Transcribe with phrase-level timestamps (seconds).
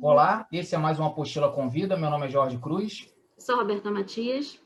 [0.00, 1.96] Olá, esse é mais uma Apostila Convida.
[1.96, 3.08] Meu nome é Jorge Cruz.
[3.38, 4.60] Sou Roberta Matias.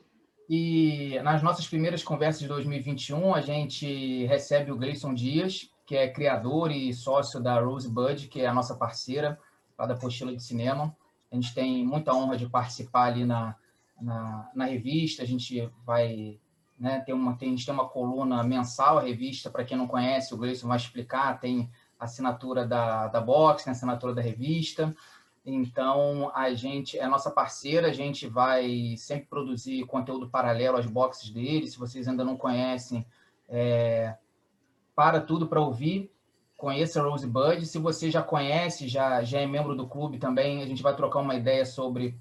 [0.49, 6.09] E nas nossas primeiras conversas de 2021, a gente recebe o Gleison Dias, que é
[6.09, 9.39] criador e sócio da Rosebud, que é a nossa parceira
[9.77, 10.95] lá da Apostila de Cinema.
[11.31, 13.55] A gente tem muita honra de participar ali na,
[14.01, 15.23] na, na revista.
[15.23, 16.39] A gente vai
[16.77, 19.87] né, ter uma, tem, a gente tem uma coluna mensal, a revista, para quem não
[19.87, 24.93] conhece, o Gleison vai explicar, tem assinatura da, da Box, tem assinatura da revista.
[25.45, 31.29] Então, a gente é nossa parceira, a gente vai sempre produzir conteúdo paralelo às boxes
[31.31, 31.73] deles.
[31.73, 33.05] Se vocês ainda não conhecem,
[33.49, 34.15] é,
[34.95, 36.11] para tudo para ouvir,
[36.55, 37.65] conheça a Rosebud.
[37.65, 41.19] Se você já conhece, já, já é membro do clube também, a gente vai trocar
[41.19, 42.15] uma ideia sobre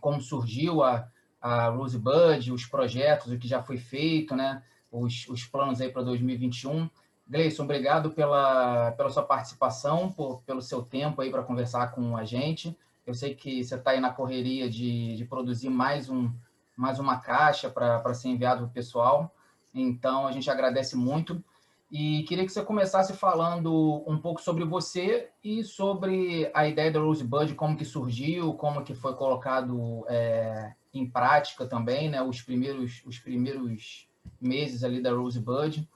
[0.00, 1.08] como surgiu a,
[1.40, 4.62] a Rosebud, os projetos, o que já foi feito, né?
[4.92, 6.88] os, os planos aí para 2021.
[7.28, 12.24] Gleison, obrigado pela, pela sua participação, por, pelo seu tempo aí para conversar com a
[12.24, 12.76] gente.
[13.06, 16.30] Eu sei que você está aí na correria de, de produzir mais, um,
[16.76, 19.34] mais uma caixa para ser enviado para o pessoal.
[19.74, 21.42] Então, a gente agradece muito.
[21.90, 27.00] E queria que você começasse falando um pouco sobre você e sobre a ideia da
[27.00, 32.22] Rosebud, como que surgiu, como que foi colocado é, em prática também, né?
[32.22, 34.08] Os primeiros, os primeiros
[34.40, 35.86] meses ali da Rosebud.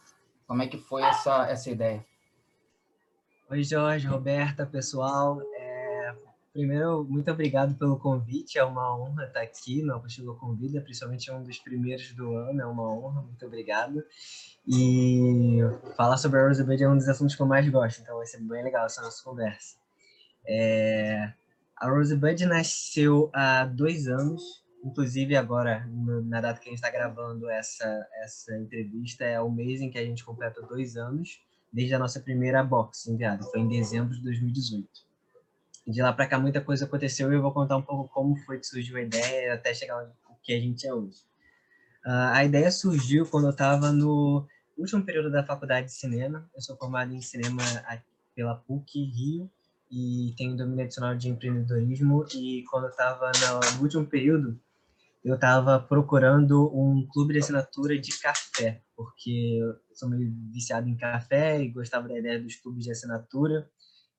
[0.46, 2.04] Como é que foi essa, essa ideia?
[3.50, 5.40] Oi, Jorge, Roberta, pessoal.
[5.56, 6.14] É,
[6.52, 8.56] primeiro, muito obrigado pelo convite.
[8.56, 12.60] É uma honra estar aqui no Apostila Convida, principalmente um dos primeiros do ano.
[12.60, 14.04] É uma honra, muito obrigado.
[14.68, 15.58] E
[15.96, 18.40] falar sobre a Rosebud é um dos assuntos que eu mais gosto, então vai ser
[18.40, 19.76] bem legal essa nossa conversa.
[20.46, 21.32] É,
[21.76, 25.84] a Rosebud nasceu há dois anos Inclusive, agora,
[26.26, 29.98] na data que a gente está gravando essa, essa entrevista, é o mês em que
[29.98, 31.40] a gente completa dois anos
[31.72, 33.42] desde a nossa primeira box enviada.
[33.42, 34.88] Foi em dezembro de 2018.
[35.88, 38.60] De lá para cá, muita coisa aconteceu e eu vou contar um pouco como foi
[38.60, 41.18] que surgiu a ideia até chegar onde que a gente é hoje.
[42.04, 44.46] Uh, a ideia surgiu quando eu estava no
[44.78, 46.48] último período da faculdade de cinema.
[46.54, 47.60] Eu sou formado em cinema
[48.36, 49.50] pela PUC Rio
[49.90, 52.24] e tenho domínio adicional de empreendedorismo.
[52.32, 53.32] E quando eu estava
[53.74, 54.56] no último período,
[55.26, 60.96] eu estava procurando um clube de assinatura de café, porque eu sou meio viciado em
[60.96, 63.68] café e gostava da ideia dos clubes de assinatura.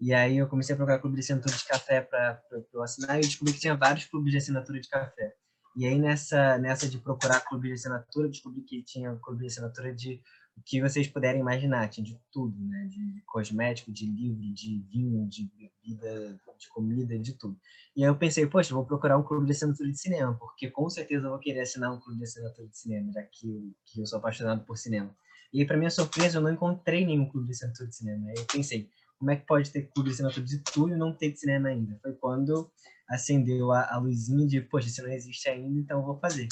[0.01, 2.41] E aí eu comecei a procurar clube de assinatura de café para
[2.73, 5.33] eu assinar e descobri que tinha vários clubes de assinatura de café.
[5.77, 9.95] E aí nessa nessa de procurar clube de assinatura, descobri que tinha clube de assinatura
[9.95, 10.21] de
[10.57, 12.87] o que vocês puderem imaginar, tinha de tudo, né?
[12.89, 17.57] De cosmético, de livro, de vinho, de bebida, de comida, de tudo.
[17.95, 20.89] E aí eu pensei, poxa, vou procurar um clube de assinatura de cinema, porque com
[20.89, 24.01] certeza eu vou querer assinar um clube de assinatura de cinema, já que eu, que
[24.01, 25.15] eu sou apaixonado por cinema.
[25.53, 28.27] E para minha surpresa, eu não encontrei nenhum clube de assinatura de cinema.
[28.29, 31.13] Aí eu pensei, como é que pode ter clube de assinatura de tudo e não
[31.13, 31.97] ter de cinema ainda?
[32.01, 32.69] Foi quando
[33.07, 36.47] acendeu a, a luzinha de, poxa, se não existe ainda, então eu vou fazer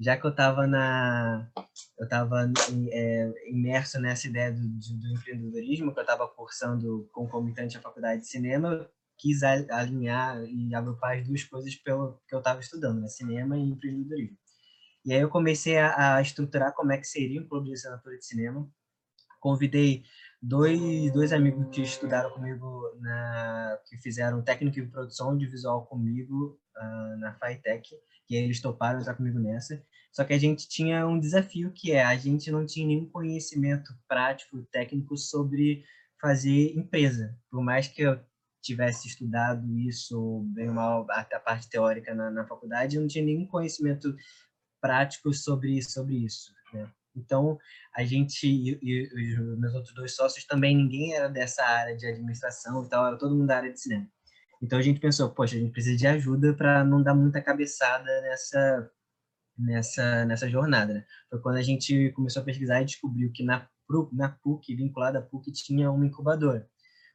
[0.00, 1.46] já que eu estava na
[1.98, 2.50] eu estava
[2.90, 8.28] é, imerso nessa ideia do, do empreendedorismo que eu estava cursando concomitante à faculdade de
[8.28, 8.88] cinema
[9.18, 13.08] quis alinhar e agrupar as duas coisas pelo que eu estava estudando né?
[13.08, 14.38] cinema e empreendedorismo
[15.04, 18.16] e aí eu comecei a, a, estruturar como é que seria um clube de assinatura
[18.16, 18.66] de cinema
[19.38, 20.02] convidei
[20.40, 27.16] dois dois amigos que estudaram comigo na que fizeram técnico de produção audiovisual comigo uh,
[27.18, 27.94] na Fitech
[28.30, 29.84] que eles toparam entrar comigo nessa.
[30.12, 33.92] Só que a gente tinha um desafio que é a gente não tinha nenhum conhecimento
[34.08, 35.84] prático, técnico sobre
[36.20, 37.36] fazer empresa.
[37.50, 38.20] Por mais que eu
[38.62, 43.24] tivesse estudado isso bem mal até a parte teórica na, na faculdade, eu não tinha
[43.24, 44.14] nenhum conhecimento
[44.80, 46.52] prático sobre sobre isso.
[46.72, 46.90] Né?
[47.16, 47.58] Então
[47.94, 52.06] a gente e, e, os meus outros dois sócios também ninguém era dessa área de
[52.06, 54.06] administração e tal, era todo mundo da área de cinema.
[54.62, 58.04] Então a gente pensou, poxa, a gente precisa de ajuda para não dar muita cabeçada
[58.22, 58.90] nessa
[59.60, 60.94] nessa nessa jornada.
[60.94, 61.04] Né?
[61.28, 63.68] Foi quando a gente começou a pesquisar e descobriu que na
[64.12, 66.68] na PUC, vinculada à PUC, tinha uma incubadora.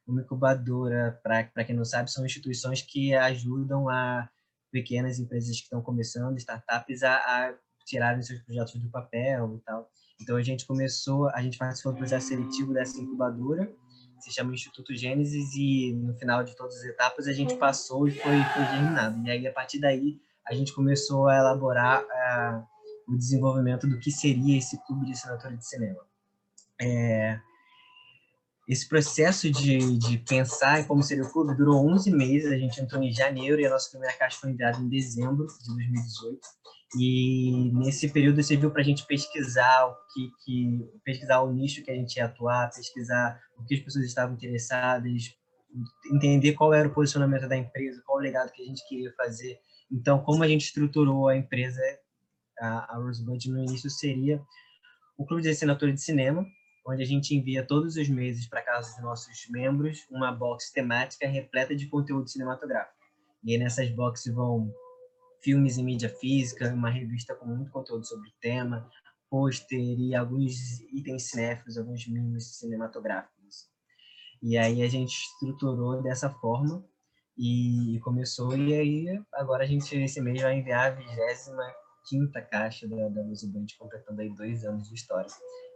[0.05, 4.29] Uma incubadora, para quem não sabe, são instituições que ajudam a
[4.71, 7.55] pequenas empresas que estão começando, startups, a, a
[7.85, 9.89] tirarem seus projetos do papel e tal.
[10.21, 13.73] Então a gente começou, a gente participou do processo seletivo dessa incubadora
[14.25, 18.11] se chama Instituto Gênesis e no final de todas as etapas a gente passou e
[18.11, 19.21] foi, foi germinado.
[19.23, 24.11] E aí, a partir daí, a gente começou a elaborar uh, o desenvolvimento do que
[24.11, 25.99] seria esse clube de assinatura de cinema.
[26.81, 27.39] É,
[28.67, 32.81] esse processo de, de pensar em como seria o clube durou 11 meses, a gente
[32.81, 36.39] entrou em janeiro e a nossa primeira caixa foi enviada em dezembro de 2018.
[36.97, 41.91] E nesse período serviu para a gente pesquisar o que, que, pesquisar o nicho que
[41.91, 45.35] a gente ia atuar, pesquisar o que as pessoas estavam interessadas,
[46.11, 49.59] entender qual era o posicionamento da empresa, qual o legado que a gente queria fazer.
[49.91, 51.81] Então, como a gente estruturou a empresa,
[52.59, 54.41] a, a Rosebud no início seria
[55.17, 56.45] o clube de assinatura de cinema,
[56.87, 61.27] onde a gente envia todos os meses para casa dos nossos membros uma box temática
[61.27, 62.95] repleta de conteúdo cinematográfico.
[63.43, 64.73] E aí nessas boxes vão
[65.41, 68.89] filmes em mídia física, uma revista com muito conteúdo sobre o tema,
[69.29, 73.69] pôster e alguns itens cinéfilos, alguns mimos cinematográficos.
[74.41, 76.83] E aí a gente estruturou dessa forma
[77.37, 81.63] e começou, e aí agora a gente esse mês vai enviar a vigésima
[82.07, 85.29] quinta caixa da, da Band, completando aí dois anos de história.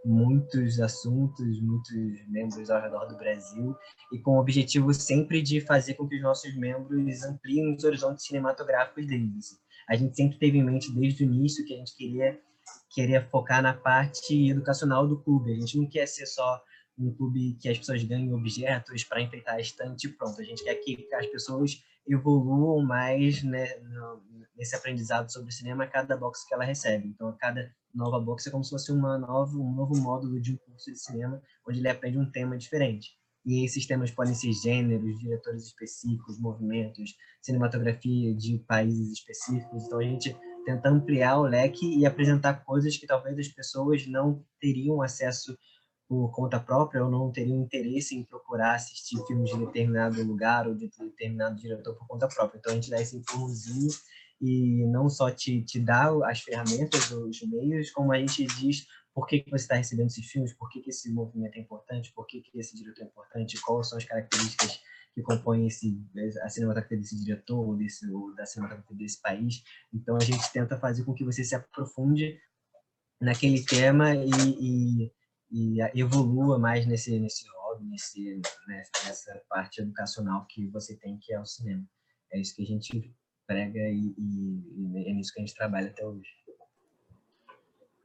[0.06, 3.76] Muitos assuntos, muitos membros ao redor do Brasil,
[4.14, 8.26] e com o objetivo sempre de fazer com que os nossos membros ampliem os horizontes
[8.26, 9.60] cinematográficos deles.
[9.90, 12.40] A gente sempre teve em mente desde o início que a gente queria
[12.92, 15.52] queria focar na parte educacional do clube.
[15.52, 16.62] A gente não quer ser só
[17.00, 20.42] um clube que as pessoas ganhem objetos para enfeitar a estante pronto.
[20.42, 24.22] A gente quer que as pessoas evoluam mais né, no,
[24.58, 27.08] nesse aprendizado sobre cinema a cada box que ela recebe.
[27.08, 30.54] Então, a cada nova box é como se fosse uma nova, um novo módulo de
[30.54, 33.18] um curso de cinema, onde ele aprende um tema diferente.
[33.46, 39.86] E esses temas podem ser gêneros, diretores específicos, movimentos, cinematografia de países específicos.
[39.86, 40.36] Então, a gente
[40.66, 45.58] tenta ampliar o leque e apresentar coisas que talvez as pessoas não teriam acesso
[46.10, 50.74] por conta própria ou não teriam interesse em procurar assistir filmes de determinado lugar ou
[50.74, 52.58] de determinado diretor por conta própria.
[52.58, 53.92] Então, a gente dá esse empurrãozinho
[54.42, 59.28] e não só te, te dá as ferramentas, os meios, como a gente diz por
[59.28, 62.26] que, que você está recebendo esses filmes, por que, que esse movimento é importante, por
[62.26, 64.82] que, que esse diretor é importante, quais são as características
[65.14, 66.02] que compõem esse,
[66.42, 69.64] a cinematografia desse diretor ou, desse, ou da cinematografia desse país.
[69.94, 72.40] Então, a gente tenta fazer com que você se aprofunde
[73.22, 74.30] naquele tema e,
[74.60, 75.19] e
[75.52, 78.36] e evolua mais nesse, nesse hobby, nesse,
[78.68, 81.84] né, nessa parte educacional que você tem, que é o cinema.
[82.32, 83.14] É isso que a gente
[83.48, 86.30] prega e, e, é nisso que a gente trabalha até hoje.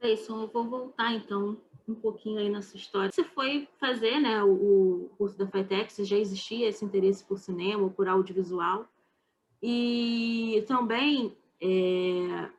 [0.01, 1.57] É isso, eu vou voltar então
[1.87, 3.11] um pouquinho aí na sua história.
[3.11, 8.07] Você foi fazer né, o, curso da FITEX, já existia esse interesse por cinema por
[8.07, 8.87] audiovisual.
[9.61, 12.49] E também é,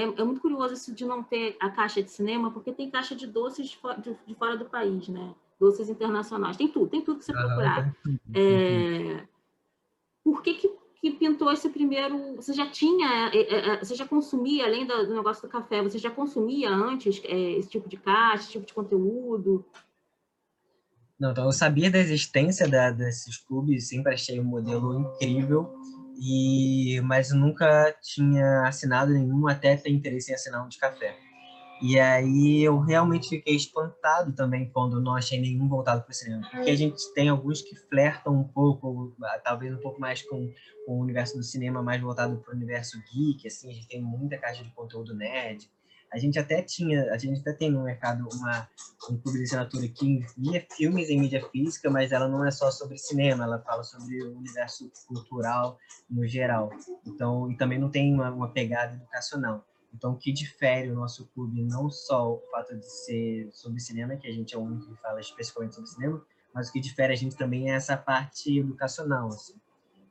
[0.00, 3.14] é, é, muito curioso isso de não ter a caixa de cinema, porque tem caixa
[3.14, 5.34] de doces de, fora, de, de fora do país, né?
[5.58, 6.56] Doces internacionais.
[6.56, 7.94] Tem tudo, tem tudo que você procurar.
[8.34, 9.26] É,
[10.24, 10.70] por que, que,
[11.00, 12.36] que, pintou esse primeiro...
[12.36, 15.82] Você já tinha, é, é, é, você já consumia, além do, do, negócio do café,
[15.82, 19.64] você já consumia antes esse tipo de caixa, esse tipo de conteúdo?
[21.18, 25.70] Não, então eu sabia da existência da, desses clubes, sempre achei um modelo incrível,
[26.20, 31.16] e mas nunca tinha assinado nenhum até ter interesse em assinar um de café.
[31.82, 36.46] E aí eu realmente fiquei espantado também quando não achei nenhum voltado para o cinema,
[36.50, 40.52] porque a gente tem alguns que flertam um pouco, talvez um pouco mais com,
[40.84, 44.02] com o universo do cinema, mais voltado para o universo geek, assim, a gente tem
[44.02, 45.70] muita caixa de conteúdo nerd,
[46.12, 48.68] a gente até tinha, a gente até tem no mercado uma
[49.08, 52.70] um clube de assinatura que envia filmes em mídia física, mas ela não é só
[52.70, 55.78] sobre cinema, ela fala sobre o universo cultural
[56.08, 56.70] no geral.
[57.06, 59.64] Então, e também não tem uma, uma pegada educacional.
[59.94, 64.16] Então, o que difere o nosso clube não só o fato de ser sobre cinema,
[64.16, 66.22] que a gente é o único que fala especificamente sobre cinema,
[66.54, 69.54] mas o que difere a gente também é essa parte educacional, assim.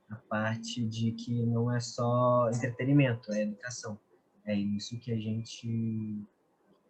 [0.10, 3.98] a parte de que não é só entretenimento, é educação.
[4.50, 6.26] É isso que a gente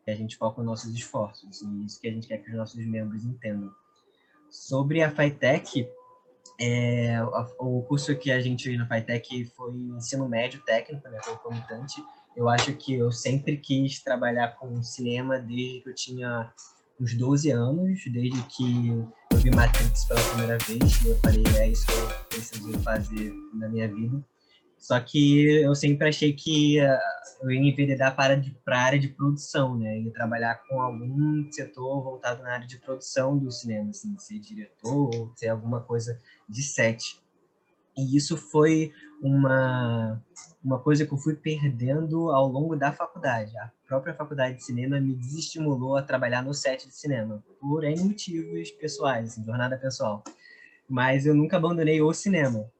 [0.05, 2.55] que a gente foca os nossos esforços e isso que a gente quer que os
[2.55, 3.69] nossos membros entendam.
[4.49, 5.89] Sobre a FITEC,
[6.57, 7.21] é,
[7.59, 12.01] o curso que a gente fez na FITEC foi ensino médio técnico, né, concomitante.
[12.33, 16.53] Eu acho que eu sempre quis trabalhar com cinema desde que eu tinha
[16.97, 21.05] uns 12 anos, desde que eu vi Matrix pela primeira vez.
[21.05, 24.23] Eu falei, é isso que eu preciso fazer na minha vida.
[24.79, 29.99] Só que eu sempre achei que eu ia enveredar para, a área de produção, né?
[29.99, 35.13] Ia trabalhar com algum setor voltado na área de produção do cinema, assim, ser diretor
[35.13, 36.17] ou ser alguma coisa
[36.47, 37.21] de set.
[37.97, 40.23] E isso foi uma,
[40.63, 43.57] uma coisa que eu fui perdendo ao longo da faculdade.
[43.57, 48.71] A própria faculdade de cinema me desestimulou a trabalhar no set de cinema, por motivos
[48.71, 50.23] pessoais, assim, jornada pessoal.
[50.87, 52.71] Mas eu nunca abandonei o cinema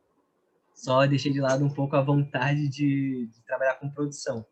[0.80, 4.46] só deixei de lado um pouco a vontade de, de trabalhar com produção.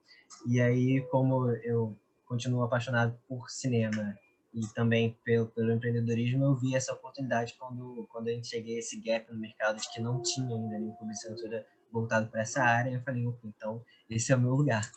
[0.45, 4.13] E aí, como eu continuo apaixonado por cinema
[4.53, 8.79] e também pelo, pelo empreendedorismo, eu vi essa oportunidade quando, quando a gente cheguei a
[8.79, 12.91] esse gap no mercado de que não tinha ainda nenhum publicidade voltado para essa área.
[12.91, 14.91] Eu falei, então esse é o meu lugar.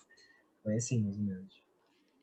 [0.65, 1.61] Foi assim, mais ou menos.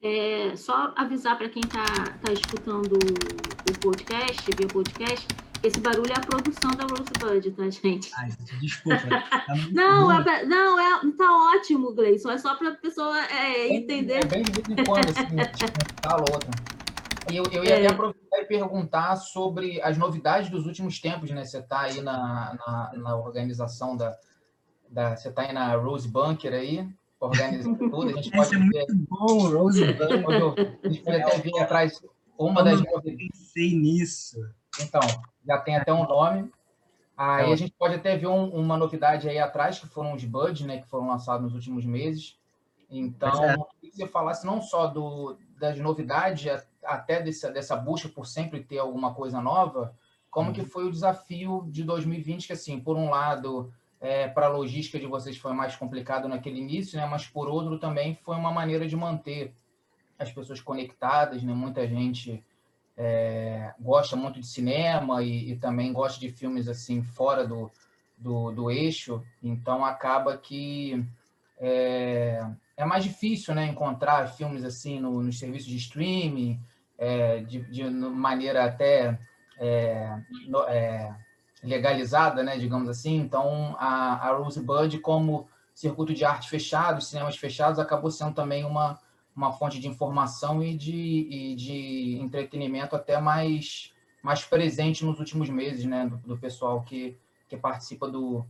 [0.02, 1.86] É, só avisar para quem está
[2.24, 5.28] tá escutando o podcast, via podcast,
[5.64, 8.12] Esse barulho é a produção da Rosebud, tá, gente?
[8.16, 8.30] Ai,
[8.62, 9.00] desculpa.
[9.10, 12.32] Tá não, é, não, é, tá ótimo, Gleison.
[12.32, 14.24] É só para a pessoa é, entender.
[14.24, 16.50] É bem de vez em quando, assim, tipo, fala outra.
[17.32, 17.78] E eu, eu ia é.
[17.86, 21.44] até aproveitar e perguntar sobre as novidades dos últimos tempos, né?
[21.44, 24.16] Você está aí na, na, na, organização da,
[24.90, 25.16] da.
[25.16, 26.88] Você está aí na Rose Bunker aí,
[27.20, 28.10] organizando tudo.
[28.10, 30.78] A gente pode é muito bom, Rose Bunker.
[30.84, 32.02] A gente pode até vir atrás
[32.38, 33.28] uma das novidades.
[33.32, 34.38] Pensei nisso.
[34.80, 35.02] Então,
[35.48, 36.52] já tem até um nome.
[37.18, 40.62] Aí a gente pode até ver um, uma novidade aí atrás, que foram os buds,
[40.62, 42.38] né, que foram lançados nos últimos meses.
[42.90, 43.58] Então, é.
[43.82, 48.78] que você falasse não só do, das novidades, até dessa, dessa busca por sempre ter
[48.78, 49.96] alguma coisa nova,
[50.30, 50.54] como uhum.
[50.54, 55.00] que foi o desafio de 2020, que assim, por um lado, é, para a logística
[55.00, 58.88] de vocês foi mais complicado naquele início, né, mas por outro também foi uma maneira
[58.88, 59.56] de manter
[60.20, 62.44] as pessoas conectadas, né, muita gente
[62.98, 67.72] é, gosta muito de cinema e, e, também gosta de filmes assim fora do,
[68.18, 71.06] do, do eixo, então acaba que
[71.60, 72.44] é,
[72.76, 76.60] é, mais difícil né, encontrar filmes assim no, nos serviços de streaming,
[76.98, 79.20] é, de, de, maneira até
[79.60, 81.16] é, no, é,
[81.64, 83.16] legalizada, né, digamos assim.
[83.16, 89.00] Então, a, a Rosebud, como circuito de arte fechado, cinemas fechados, acabou sendo também uma,
[89.38, 95.48] uma fonte de informação e de, e de entretenimento até mais, mais presente nos últimos
[95.48, 97.16] meses, né, do, do, pessoal que,
[97.48, 98.44] que participa do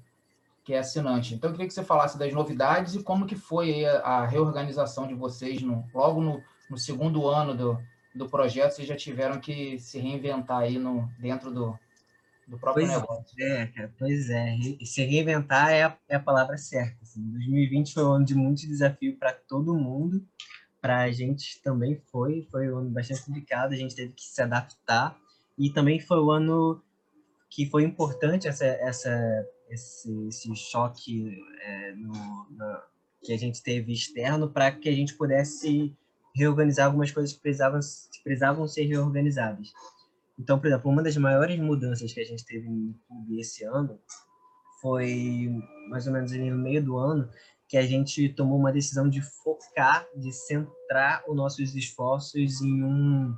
[0.63, 1.35] que é assinante.
[1.35, 5.05] Então, eu queria que você falasse das novidades e como que foi a, a reorganização
[5.05, 7.77] de vocês no, logo no, no segundo ano do,
[8.15, 11.77] do projeto, vocês já tiveram que se reinventar aí no, dentro do,
[12.47, 13.43] do próprio pois negócio.
[13.43, 14.55] É, cara, pois é.
[14.85, 16.97] Se reinventar é a, é a palavra certa.
[17.01, 17.21] Assim.
[17.21, 20.25] 2020 foi um ano de muito desafio para todo mundo
[20.81, 24.41] para a gente também foi, foi um ano bastante complicado, a gente teve que se
[24.41, 25.17] adaptar
[25.57, 26.81] e também foi um ano
[27.49, 32.81] que foi importante essa, essa, esse, esse choque é, no, no,
[33.23, 35.95] que a gente teve externo para que a gente pudesse
[36.35, 39.71] reorganizar algumas coisas que precisavam, que precisavam ser reorganizadas.
[40.39, 43.99] Então, por exemplo, uma das maiores mudanças que a gente teve no clube esse ano
[44.81, 45.49] foi
[45.89, 47.27] mais ou menos no meio do ano,
[47.67, 53.35] que a gente tomou uma decisão de focar, de centrar os nossos esforços em um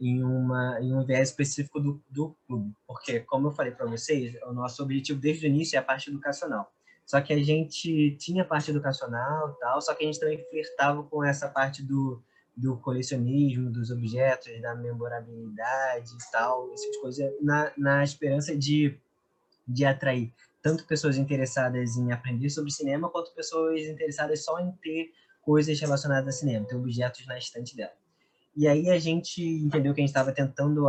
[0.00, 4.34] em uma em um viés específico do, do clube, porque como eu falei para vocês,
[4.42, 6.72] o nosso objetivo desde o início é a parte educacional.
[7.04, 11.22] Só que a gente tinha parte educacional, tal, só que a gente também flertava com
[11.22, 12.22] essa parte do
[12.54, 18.94] do colecionismo, dos objetos, da memorabilidade e tal, essas coisas, na, na esperança de,
[19.66, 20.32] de atrair
[20.62, 25.10] tanto pessoas interessadas em aprender sobre cinema, quanto pessoas interessadas só em ter
[25.42, 27.92] coisas relacionadas a cinema, ter objetos na estante dela.
[28.54, 30.86] E aí a gente entendeu que a gente estava tentando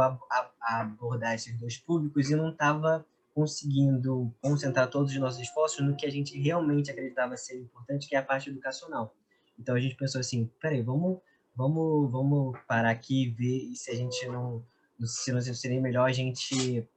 [0.61, 6.05] abordar esses dois públicos e não estava conseguindo concentrar todos os nossos esforços no que
[6.05, 9.15] a gente realmente acreditava ser importante, que é a parte educacional.
[9.57, 11.19] Então a gente pensou assim, peraí, vamos,
[11.55, 14.63] vamos, vamos parar aqui e ver se a gente não,
[15.03, 16.87] se não seria melhor a gente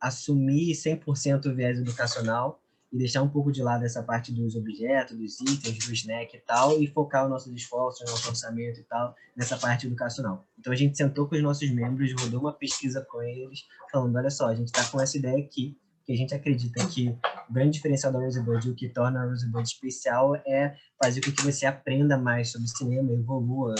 [0.00, 2.60] assumir 100% o viés educacional
[2.92, 6.40] e deixar um pouco de lado essa parte dos objetos, dos itens, do snack e
[6.40, 10.44] tal, e focar os nossos esforços, o nosso orçamento e tal, nessa parte educacional.
[10.58, 13.60] Então a gente sentou com os nossos membros, rodou uma pesquisa com eles,
[13.92, 17.16] falando, olha só, a gente está com essa ideia aqui, que a gente acredita que
[17.48, 21.42] o grande diferencial da Rosebud, o que torna a Rosebud especial é fazer com que
[21.44, 23.74] você aprenda mais sobre cinema, evolua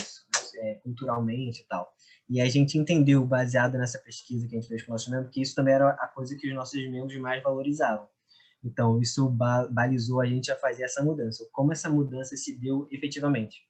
[0.58, 1.92] é, culturalmente e tal.
[2.30, 5.28] E a gente entendeu, baseado nessa pesquisa que a gente fez com o nosso membro,
[5.28, 8.08] que isso também era a coisa que os nossos membros mais valorizavam.
[8.62, 9.28] Então, isso
[9.70, 11.44] balizou a gente a fazer essa mudança.
[11.50, 13.66] Como essa mudança se deu efetivamente?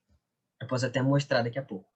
[0.61, 1.89] Eu posso até mostrar daqui a pouco.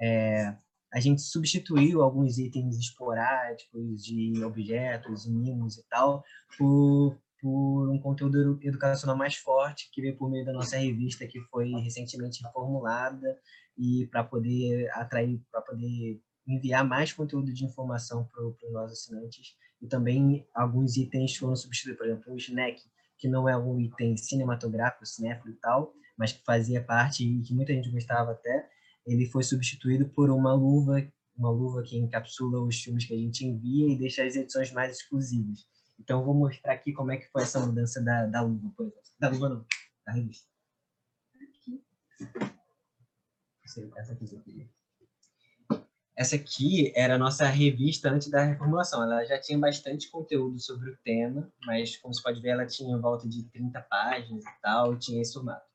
[0.00, 0.56] É,
[0.92, 6.24] a gente substituiu alguns itens esporádicos de objetos, mimos e tal,
[6.56, 11.40] por, por um conteúdo educacional mais forte, que veio por meio da nossa revista, que
[11.42, 13.38] foi recentemente reformulada
[13.76, 19.56] e para poder atrair, para poder enviar mais conteúdo de informação para os nossos assinantes.
[19.80, 22.82] E também alguns itens foram substituídos, por exemplo, o snack,
[23.16, 27.54] que não é um item cinematográfico, cinéfilo e tal, mas que fazia parte e que
[27.54, 28.68] muita gente gostava até,
[29.06, 33.44] ele foi substituído por uma luva, uma luva que encapsula os filmes que a gente
[33.44, 35.66] envia e deixa as edições mais exclusivas.
[35.98, 38.86] Então, eu vou mostrar aqui como é que foi essa mudança da, da luva, por
[38.86, 39.02] exemplo.
[39.18, 39.66] Da luva não,
[40.06, 40.46] da revista.
[41.40, 41.84] Aqui
[43.96, 44.70] essa aqui
[46.16, 49.02] Essa aqui era a nossa revista antes da reformulação.
[49.02, 52.96] Ela já tinha bastante conteúdo sobre o tema, mas, como você pode ver, ela tinha
[52.96, 55.66] em volta de 30 páginas e tal, e tinha esse formato.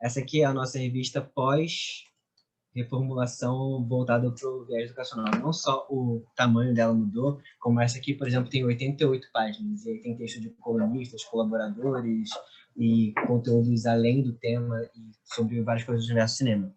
[0.00, 2.04] Essa aqui é a nossa revista pós
[2.76, 5.32] reformulação voltada para o viés educacional.
[5.40, 9.90] Não só o tamanho dela mudou, como essa aqui, por exemplo, tem 88 páginas, e
[9.90, 12.28] aí tem texto de colunistas, colaboradores
[12.76, 16.74] e conteúdos além do tema e sobre várias coisas do universo cinema.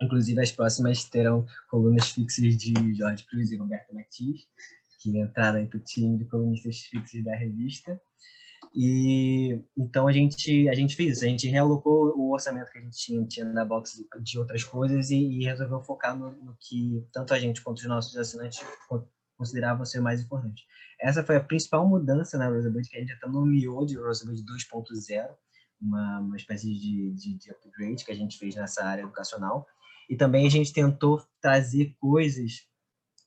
[0.00, 4.40] Inclusive, as próximas terão colunas fixas de Jorge Cruz e Roberto Matias,
[4.98, 8.00] que entraram para o time de colunistas fixos da revista.
[8.74, 12.96] E então a gente a gente fez a gente realocou o orçamento que a gente
[12.96, 17.32] tinha, tinha na box de, outras coisas e, e resolveu focar no, no, que tanto
[17.32, 18.60] a gente quanto os nossos assinantes
[19.36, 20.64] consideravam ser mais importante.
[21.00, 23.96] Essa foi a principal mudança na Rosebud, que a gente já está no miolo de
[23.96, 25.28] Rosebud 2.0,
[25.80, 29.66] uma, uma espécie de, de, de upgrade que a gente fez nessa área educacional.
[30.08, 32.66] E também a gente tentou trazer coisas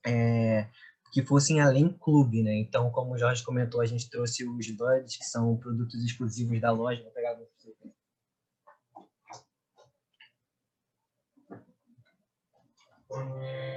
[0.05, 0.67] é,
[1.11, 2.55] que fossem além clube, né?
[2.55, 6.71] Então, como o Jorge comentou, a gente trouxe os buds, que são produtos exclusivos da
[6.71, 7.01] loja.
[7.03, 7.35] Vou pegar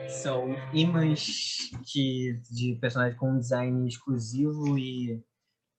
[0.08, 5.22] São imãs que, de personagens com design exclusivo e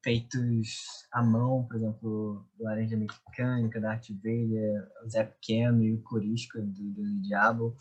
[0.03, 5.93] feitos à mão, por exemplo, do Laranja Mecânica, da Art Vader, o Zé Pequeno e
[5.93, 7.75] o Corisco do, do Diabo,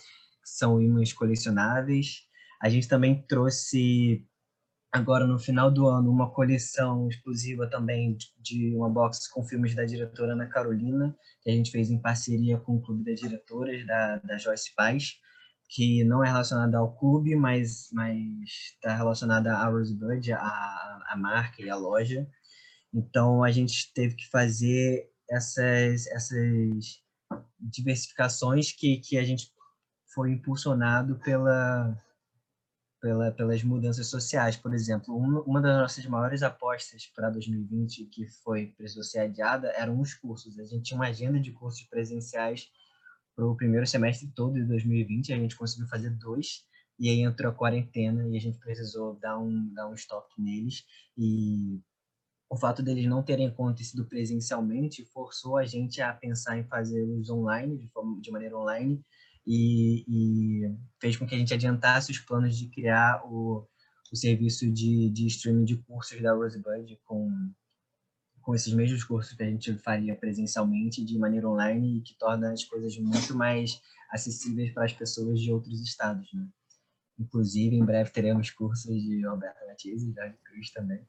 [0.44, 2.28] são imãs colecionáveis.
[2.60, 4.26] A gente também trouxe
[4.92, 9.84] agora no final do ano uma coleção exclusiva também de uma box com filmes da
[9.84, 14.18] diretora Ana Carolina, que a gente fez em parceria com o Clube das Diretoras da,
[14.18, 15.14] da Joyce Paz,
[15.68, 17.90] que não é relacionada ao clube, mas
[18.44, 22.28] está relacionada à Rosebud, a, a marca e a loja.
[22.92, 27.00] Então a gente teve que fazer essas, essas
[27.60, 29.52] diversificações que, que a gente
[30.12, 31.96] foi impulsionado pela,
[33.00, 34.56] pela, pelas mudanças sociais.
[34.56, 38.74] Por exemplo, uma, uma das nossas maiores apostas para 2020, que foi
[39.18, 40.58] adiada, eram os cursos.
[40.58, 42.70] A gente tinha uma agenda de cursos presenciais
[43.34, 46.64] para o primeiro semestre todo de 2020, a gente conseguiu fazer dois,
[46.98, 50.84] e aí entrou a quarentena e a gente precisou dar um, dar um stop neles.
[51.16, 51.80] E
[52.50, 57.78] o fato deles não terem acontecido presencialmente forçou a gente a pensar em fazê-los online,
[57.78, 59.02] de, forma, de maneira online,
[59.46, 63.66] e, e, fez com que a gente adiantasse os planos de criar o,
[64.12, 67.52] o serviço de, de streaming de cursos da Rosebud com,
[68.40, 72.52] com esses mesmos cursos que a gente faria presencialmente de maneira online e que torna
[72.52, 76.46] as coisas muito mais acessíveis para as pessoas de outros estados, né?
[77.18, 81.06] Inclusive, em breve teremos cursos de Roberto Matias e Jorge Cruz também.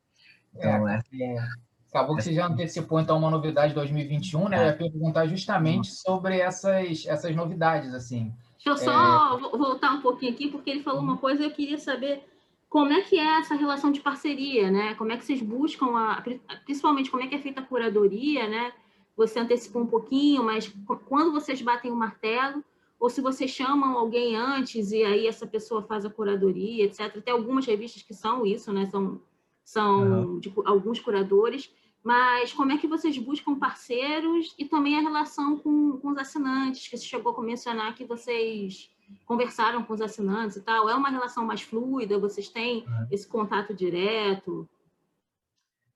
[0.53, 1.47] Então, é, é...
[1.91, 4.63] Acabou que você já antecipou, então, uma novidade de 2021, né?
[4.63, 8.33] Eu ia perguntar justamente sobre essas, essas novidades, assim.
[8.55, 9.57] Deixa eu só é...
[9.57, 12.23] voltar um pouquinho aqui, porque ele falou uma coisa e eu queria saber
[12.69, 14.95] como é que é essa relação de parceria, né?
[14.95, 16.23] Como é que vocês buscam, a,
[16.63, 18.71] principalmente como é que é feita a curadoria, né?
[19.17, 20.73] Você antecipou um pouquinho, mas
[21.09, 22.63] quando vocês batem o martelo,
[22.97, 27.21] ou se vocês chamam alguém antes e aí essa pessoa faz a curadoria, etc.
[27.21, 28.85] Tem algumas revistas que são isso, né?
[28.85, 29.19] São,
[29.61, 30.39] são uhum.
[30.39, 31.69] de, alguns curadores
[32.03, 36.87] mas como é que vocês buscam parceiros e também a relação com, com os assinantes,
[36.87, 38.89] que você chegou a mencionar que vocês
[39.25, 40.89] conversaram com os assinantes e tal.
[40.89, 42.17] É uma relação mais fluida?
[42.17, 44.67] Vocês têm esse contato direto?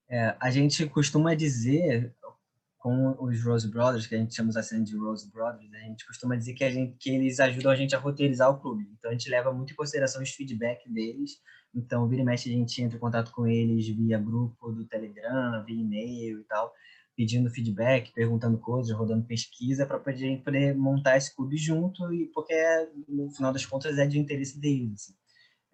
[0.08, 2.14] É, a gente costuma dizer
[2.86, 6.06] com os Rose Brothers, que a gente chama os assinantes de Rose Brothers, a gente
[6.06, 8.88] costuma dizer que, a gente, que eles ajudam a gente a roteirizar o clube.
[8.96, 11.32] Então, a gente leva muito em consideração os feedback deles.
[11.74, 15.64] Então, vira e mexe, a gente entra em contato com eles via grupo do Telegram,
[15.64, 16.72] via e-mail e tal,
[17.16, 22.54] pedindo feedback, perguntando coisas, rodando pesquisa para poder, poder montar esse clube junto, e porque,
[23.08, 25.12] no final das contas, é de interesse deles.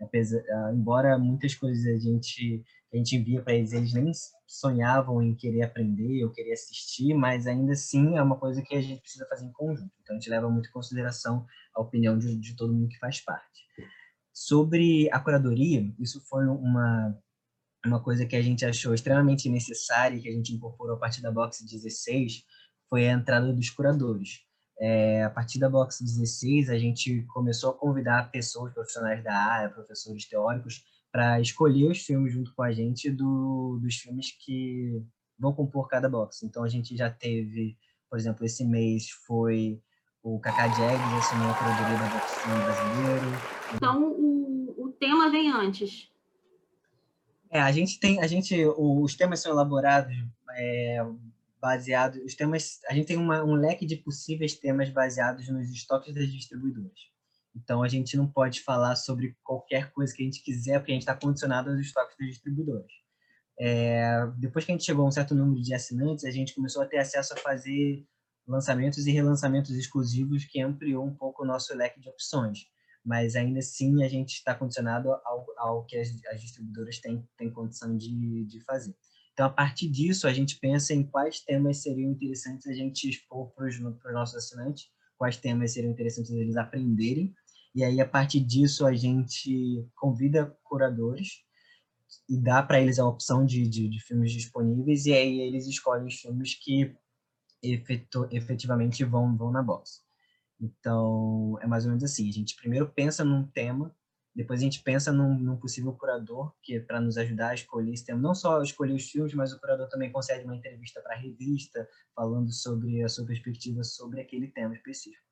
[0.01, 0.41] Assim.
[0.51, 4.11] Ah, embora muitas coisas a gente a gente envia para eles, eles nem
[4.59, 8.83] sonhavam em querer aprender ou querer assistir, mas ainda assim é uma coisa que a
[8.83, 9.91] gente precisa fazer em conjunto.
[10.03, 13.21] Então a gente leva muito em consideração a opinião de, de todo mundo que faz
[13.21, 13.63] parte.
[14.33, 17.17] Sobre a curadoria, isso foi uma
[17.85, 21.21] uma coisa que a gente achou extremamente necessária e que a gente incorporou a partir
[21.21, 22.45] da Box 16
[22.89, 24.41] foi a entrada dos curadores.
[24.79, 29.71] É, a partir da Box 16, a gente começou a convidar pessoas profissionais da área,
[29.71, 35.03] professores teóricos, para escolher os filmes junto com a gente do, dos filmes que
[35.39, 36.43] vão compor cada box.
[36.43, 37.77] Então a gente já teve,
[38.09, 39.79] por exemplo, esse mês foi
[40.23, 43.27] o Kaká Jags, assinou a curadoria da Box brasileiro.
[43.75, 46.11] Então o, o tema vem antes.
[47.51, 50.17] É, a gente tem, a gente, os temas são elaborados
[50.57, 51.05] é,
[51.61, 56.15] baseados, os temas, a gente tem uma, um leque de possíveis temas baseados nos estoques
[56.15, 57.12] das distribuidoras.
[57.55, 60.95] Então, a gente não pode falar sobre qualquer coisa que a gente quiser, porque a
[60.95, 62.93] gente está condicionado aos estoques dos distribuidores.
[63.61, 66.83] É, depois que a gente chegou a um certo número de assinantes, a gente começou
[66.83, 68.07] a ter acesso a fazer
[68.47, 72.67] lançamentos e relançamentos exclusivos que ampliou um pouco o nosso leque de opções.
[73.05, 77.53] Mas ainda assim a gente está condicionado ao, ao que as, as, distribuidoras têm, têm
[77.53, 78.95] condição de, de fazer.
[79.33, 83.51] Então, a partir disso, a gente pensa em quais temas seriam interessantes a gente expor
[83.55, 83.81] para os
[84.13, 87.33] nossos assinantes, quais temas seriam interessantes eles aprenderem,
[87.75, 91.43] e aí, a partir disso, a gente convida curadores
[92.29, 96.07] e dá para eles a opção de, de, de, filmes disponíveis, e aí eles escolhem
[96.07, 96.95] os filmes que
[97.63, 100.03] efetu, efetivamente vão, vão na box.
[100.61, 103.95] Então, é mais ou menos assim, a gente primeiro pensa num tema,
[104.35, 107.93] depois a gente pensa num, num possível curador, que é para nos ajudar a escolher
[107.93, 108.21] esse tema.
[108.21, 111.87] Não só escolher os filmes, mas o curador também concede uma entrevista para a revista,
[112.15, 115.32] falando sobre a sua perspectiva sobre aquele tema específico.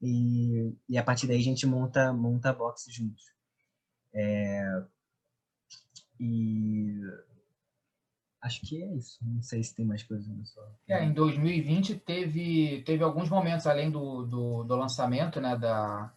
[0.00, 3.24] E, e a partir daí a gente monta, monta a box juntos.
[4.14, 4.82] É,
[6.20, 7.00] e
[8.42, 9.18] acho que é isso.
[9.22, 10.70] Não sei se tem mais coisas no sua.
[10.88, 16.12] É, em 2020 teve, teve alguns momentos, além do, do, do lançamento, né, da,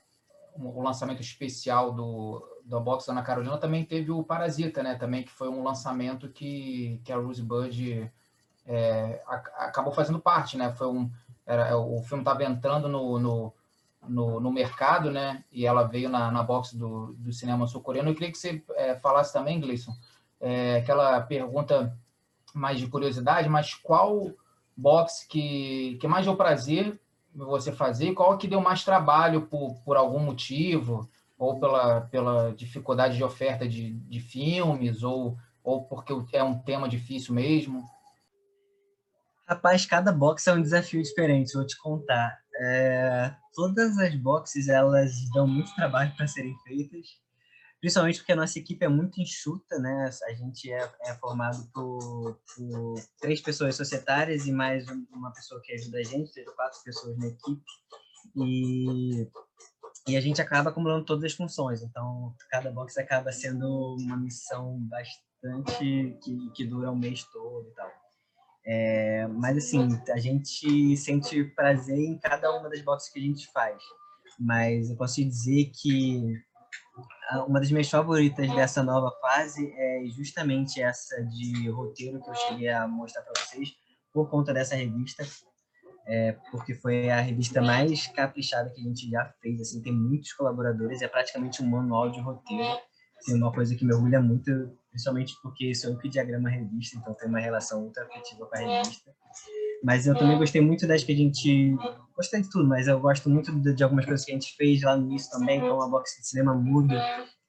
[0.55, 5.31] o lançamento especial do, do Box Ana Carolina, também teve o Parasita, né, também, que
[5.31, 8.11] foi um lançamento que, que a Rosebud
[8.65, 9.23] é,
[9.57, 11.11] acabou fazendo parte, né, foi um,
[11.45, 13.53] era, o filme estava entrando no, no,
[14.07, 18.09] no, no, mercado, né, e ela veio na, na box do, do cinema sul-coreano.
[18.09, 19.93] Eu queria que você é, falasse também, Gleison,
[20.39, 21.97] é, aquela pergunta
[22.53, 24.31] mais de curiosidade, mas qual
[24.75, 26.99] box que, que mais deu prazer
[27.33, 28.13] você fazer?
[28.13, 31.09] Qual que deu mais trabalho por, por algum motivo?
[31.37, 35.03] Ou pela, pela dificuldade de oferta de, de filmes?
[35.03, 37.83] Ou, ou porque é um tema difícil mesmo?
[39.47, 42.40] Rapaz, cada box é um desafio diferente, vou te contar.
[42.61, 47.07] É, todas as boxes, elas dão muito trabalho para serem feitas
[47.81, 50.09] principalmente porque a nossa equipe é muito enxuta, né?
[50.29, 55.73] A gente é, é formado por, por, três pessoas societárias e mais uma pessoa que
[55.73, 57.65] ajuda a gente, seja quatro pessoas na equipe.
[58.35, 59.27] E,
[60.07, 61.81] e a gente acaba acumulando todas as funções.
[61.81, 67.73] Então, cada box acaba sendo uma missão bastante que, que dura um mês todo e
[67.73, 68.00] tal.
[68.65, 73.47] É, mas assim, a gente sente prazer em cada uma das boxes que a gente
[73.51, 73.81] faz.
[74.39, 76.39] Mas eu posso te dizer que
[77.47, 82.69] uma das minhas favoritas dessa nova fase é justamente essa de roteiro que eu cheguei
[82.69, 83.73] a mostrar para vocês
[84.13, 85.25] por conta dessa revista,
[86.05, 89.61] é, porque foi a revista mais caprichada que a gente já fez.
[89.61, 92.79] Assim, tem muitos colaboradores, é praticamente um manual de roteiro.
[93.25, 97.13] Tem uma coisa que me orgulha muito, principalmente porque sou eu que diagrama revista, então
[97.15, 99.11] tem uma relação muito afetiva com a revista.
[99.83, 101.75] Mas eu também gostei muito das que a gente.
[102.15, 104.83] Gostei de tudo, mas eu gosto muito de, de algumas coisas que a gente fez
[104.83, 106.93] lá no início também, como a box de cinema mudo,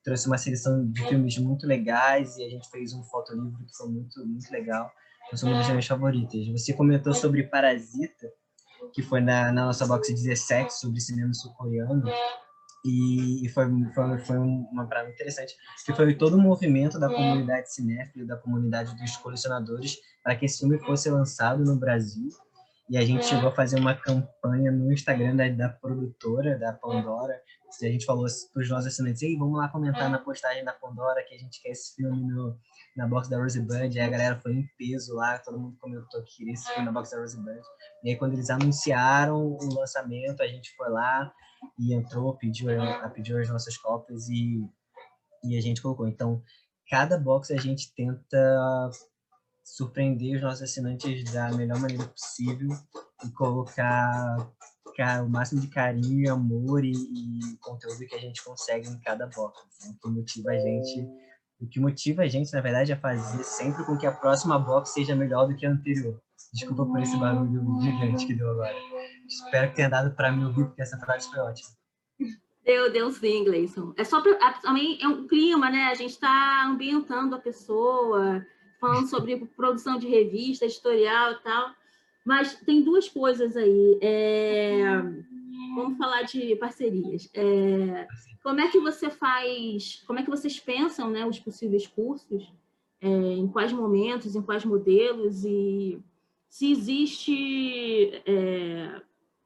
[0.03, 3.89] trouxe uma seleção de filmes muito legais e a gente fez um fotolivro que foi
[3.89, 4.91] muito, muito legal.
[5.27, 6.49] Então, são uma das minhas favoritas.
[6.49, 8.33] Você comentou sobre Parasita,
[8.95, 12.05] que foi na, na nossa box 17, sobre cinema sul-coreano.
[12.85, 15.55] E, foi, foi, foi uma parada interessante,
[15.87, 20.59] que foi todo o movimento da comunidade cinéfila, da comunidade dos colecionadores, para que esse
[20.59, 22.29] filme fosse lançado no Brasil.
[22.91, 27.41] E a gente chegou a fazer uma campanha no Instagram da, da produtora, da Pandora.
[27.81, 31.25] A gente falou para os nossos assinantes, Ei, vamos lá comentar na postagem da Pandora
[31.25, 32.59] que a gente quer esse filme no,
[32.97, 33.99] na box da Rosebud.
[33.99, 36.93] Aí a galera foi em peso lá, todo mundo comentou que queria esse filme na
[36.93, 37.61] box da Rosebud.
[38.05, 41.33] E aí quando eles anunciaram o lançamento, a gente foi lá,
[41.79, 42.69] e entrou, pediu,
[43.15, 44.65] pediu as nossas cópias e,
[45.45, 46.07] e a gente colocou.
[46.09, 46.43] Então,
[46.89, 48.91] cada box a gente tenta
[49.65, 52.69] surpreender os nossos assinantes da melhor maneira possível
[53.25, 54.37] e colocar
[55.25, 59.59] o máximo de carinho amor e, e, conteúdo que a gente consegue em cada box.
[59.81, 59.95] Né?
[59.95, 61.09] O que motiva a gente,
[61.61, 64.91] o que motiva a gente, na verdade, é fazer sempre com que a próxima box
[64.91, 66.21] seja melhor do que a anterior.
[66.53, 68.75] Desculpa por esse barulho gigante que deu agora.
[69.33, 71.71] Espero que tenha dado para me ouvir, porque essa frase foi ótima.
[72.65, 73.93] Deu, deu sim, Gleison.
[73.97, 75.85] É só pra, também é um clima, né?
[75.85, 78.47] A gente está ambientando a pessoa,
[78.81, 81.71] falando sobre produção de revista, editorial e tal.
[82.25, 83.99] Mas tem duas coisas aí.
[84.01, 85.03] É,
[85.75, 87.29] vamos falar de parcerias.
[87.35, 88.07] É,
[88.43, 92.53] como é que você faz, como é que vocês pensam né, os possíveis cursos?
[93.01, 96.01] É, em quais momentos, em quais modelos e
[96.49, 99.03] se existe é,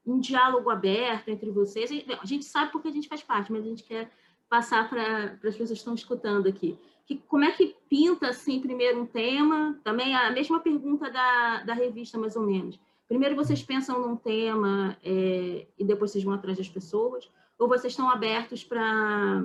[0.07, 1.91] um diálogo aberto entre vocês.
[2.21, 4.09] A gente sabe porque a gente faz parte, mas a gente quer
[4.49, 6.79] passar para as pessoas que estão escutando aqui.
[7.05, 9.79] Que, como é que pinta, assim, primeiro um tema?
[9.83, 12.79] Também a mesma pergunta da, da revista, mais ou menos.
[13.07, 17.29] Primeiro vocês pensam num tema é, e depois vocês vão atrás das pessoas?
[17.57, 19.43] Ou vocês estão abertos para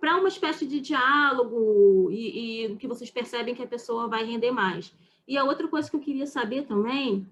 [0.00, 4.50] para uma espécie de diálogo e, e que vocês percebem que a pessoa vai render
[4.50, 4.92] mais?
[5.26, 7.24] E a outra coisa que eu queria saber também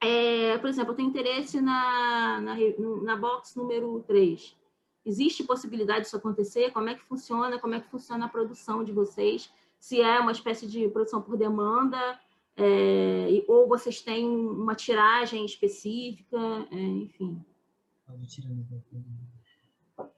[0.00, 2.56] é, por exemplo, eu tenho interesse na, na,
[3.02, 4.56] na box número 3.
[5.04, 6.72] Existe possibilidade disso acontecer?
[6.72, 7.58] Como é que funciona?
[7.58, 9.52] Como é que funciona a produção de vocês?
[9.78, 12.18] Se é uma espécie de produção por demanda,
[12.56, 16.38] é, ou vocês têm uma tiragem específica,
[16.70, 17.44] é, enfim.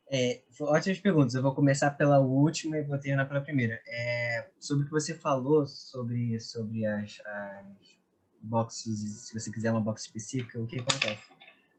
[0.09, 1.35] É, ótimas perguntas.
[1.35, 3.81] Eu vou começar pela última e vou terminar pela primeira.
[3.87, 7.96] É, sobre o que você falou sobre, sobre as, as
[8.47, 11.23] boxes, se você quiser uma box específica, o que acontece?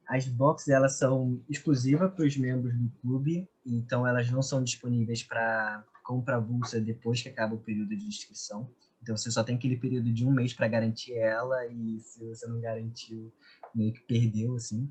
[0.08, 5.24] As boxes elas são exclusivas para os membros do clube, então elas não são disponíveis
[5.24, 8.72] para compra avulsa depois que acaba o período de inscrição.
[9.02, 12.48] Então você só tem aquele período de um mês para garantir ela e se você
[12.48, 13.32] não garantiu,
[13.76, 14.90] meio que perdeu, assim.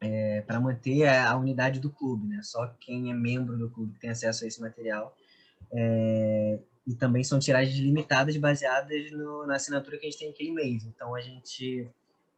[0.00, 2.40] É, para manter a, unidade do clube, né?
[2.42, 5.16] Só quem é membro do clube tem acesso a esse material.
[5.72, 10.52] É, e também são tiragens limitadas baseadas no, na assinatura que a gente tem aquele
[10.52, 10.84] mês.
[10.84, 11.88] Então a gente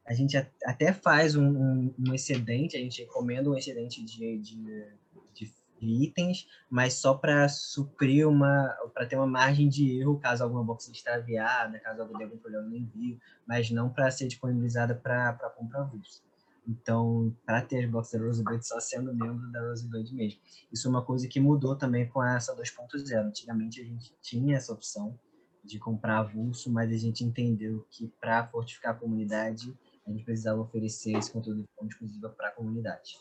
[0.07, 4.87] a gente até faz um, um, excedente, a gente recomenda um excedente de, de,
[5.33, 10.63] de, itens, mas só para suprir uma, para ter uma margem de erro caso alguma
[10.63, 15.33] box extraviada, caso algum dê algum problema no envio, mas não para ser disponibilizada para
[15.57, 16.21] compra avulsa.
[16.66, 20.40] Então, para ter as boxes da Rosebud, só sendo membro da Rosebud mesmo.
[20.72, 23.27] Isso é uma coisa que mudou também com essa 2.0.
[23.27, 25.18] Antigamente a gente tinha essa opção
[25.62, 30.61] de comprar avulso, mas a gente entendeu que para fortificar a comunidade a gente precisava
[30.61, 33.18] oferecer esse conteúdo de forma exclusiva para a comunidade.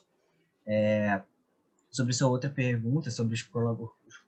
[0.66, 1.22] É,
[1.90, 3.48] sobre sua outra pergunta, sobre os,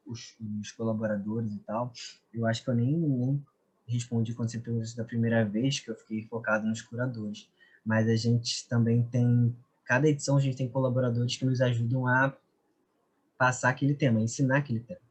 [0.06, 1.92] os, os, colaboradores e tal,
[2.34, 3.44] eu acho que eu nem, nem
[3.88, 7.50] respondi quando você perguntou isso da primeira vez, que eu fiquei focado nos curadores.
[7.86, 12.36] Mas a gente também tem, cada edição a gente tem colaboradores que nos ajudam a
[13.38, 15.02] passar aquele tema, ensinar aquele tema.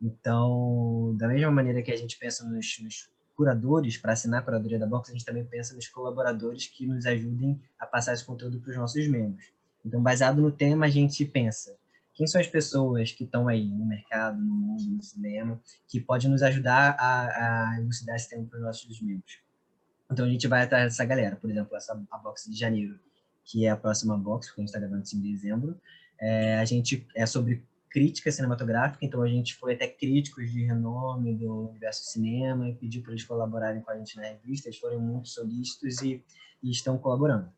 [0.00, 4.78] Então, da mesma maneira que a gente pensa nos, nos curadores para assinar a curadoria
[4.78, 8.60] da Box, a gente também pensa nos colaboradores que nos ajudem a passar esse conteúdo
[8.60, 9.52] para os nossos membros.
[9.84, 11.76] Então, baseado no tema, a gente pensa
[12.14, 16.30] quem são as pessoas que estão aí no mercado, no mundo, no cinema, que podem
[16.30, 19.38] nos ajudar a, a elucidar esse tema para os nossos membros.
[20.12, 21.36] Então, a gente vai atrás dessa galera.
[21.36, 22.98] Por exemplo, essa, a Box de janeiro,
[23.44, 25.80] que é a próxima Box, que a gente está gravando em dezembro.
[26.20, 31.34] É, a gente é sobre crítica cinematográfica, então a gente foi até críticos de renome
[31.34, 34.98] do universo cinema e pediu para eles colaborarem com a gente na revista, eles foram
[34.98, 36.24] muito solícitos e,
[36.62, 37.52] e estão colaborando.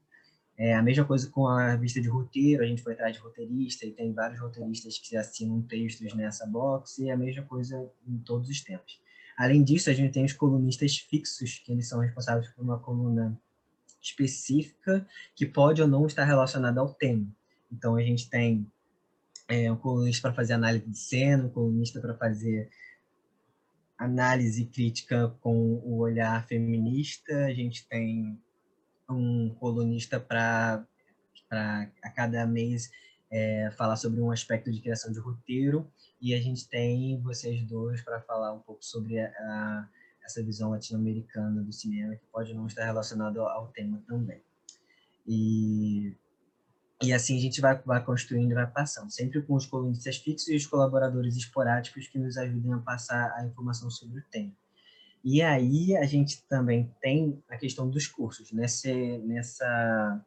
[0.56, 3.86] É a mesma coisa com a revista de roteiro, a gente foi atrás de roteirista
[3.86, 8.18] e tem vários roteiristas que assinam textos nessa box e é a mesma coisa em
[8.18, 9.00] todos os tempos.
[9.36, 13.38] Além disso, a gente tem os colunistas fixos, que eles são responsáveis por uma coluna
[14.00, 17.26] específica que pode ou não estar relacionada ao tema.
[17.72, 18.66] Então, a gente tem
[19.48, 22.70] é, um colunista para fazer análise de cena, um colunista para fazer
[23.98, 28.38] análise crítica com o olhar feminista, a gente tem
[29.08, 30.84] um colunista para
[31.50, 32.90] a cada mês
[33.30, 35.90] é, falar sobre um aspecto de criação de roteiro,
[36.24, 39.88] e a gente tem vocês dois para falar um pouco sobre a, a,
[40.24, 44.40] essa visão latino-americana do cinema, que pode não estar relacionado ao, ao tema também.
[45.26, 46.16] E
[47.02, 50.48] e assim a gente vai, vai construindo e vai passando, sempre com os colunistas fixos
[50.48, 54.52] e os colaboradores esporádicos que nos ajudem a passar a informação sobre o tema.
[55.22, 58.50] E aí a gente também tem a questão dos cursos.
[58.50, 60.24] Nesse, nessa,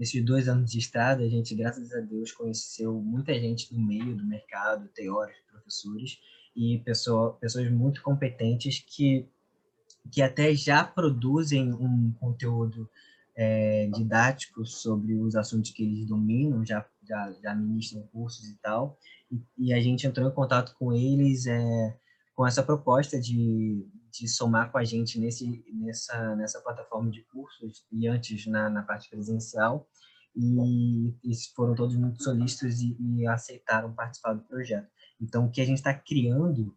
[0.00, 4.16] nesses dois anos de estrada, a gente, graças a Deus, conheceu muita gente do meio
[4.16, 6.18] do mercado, teóricos, professores,
[6.56, 9.28] e pessoa, pessoas muito competentes que,
[10.10, 12.88] que até já produzem um conteúdo
[13.36, 18.98] é, didáticos sobre os assuntos que eles dominam, já, já, já ministram cursos e tal,
[19.30, 21.94] e, e, a gente entrou em contato com eles é,
[22.34, 27.84] com essa proposta de, de somar com a gente nesse, nessa, nessa plataforma de cursos
[27.90, 29.88] e antes na, na parte presencial,
[30.34, 34.88] e, e foram todos muito solícitos e, e aceitaram participar do projeto.
[35.20, 36.74] Então, o que a gente está criando,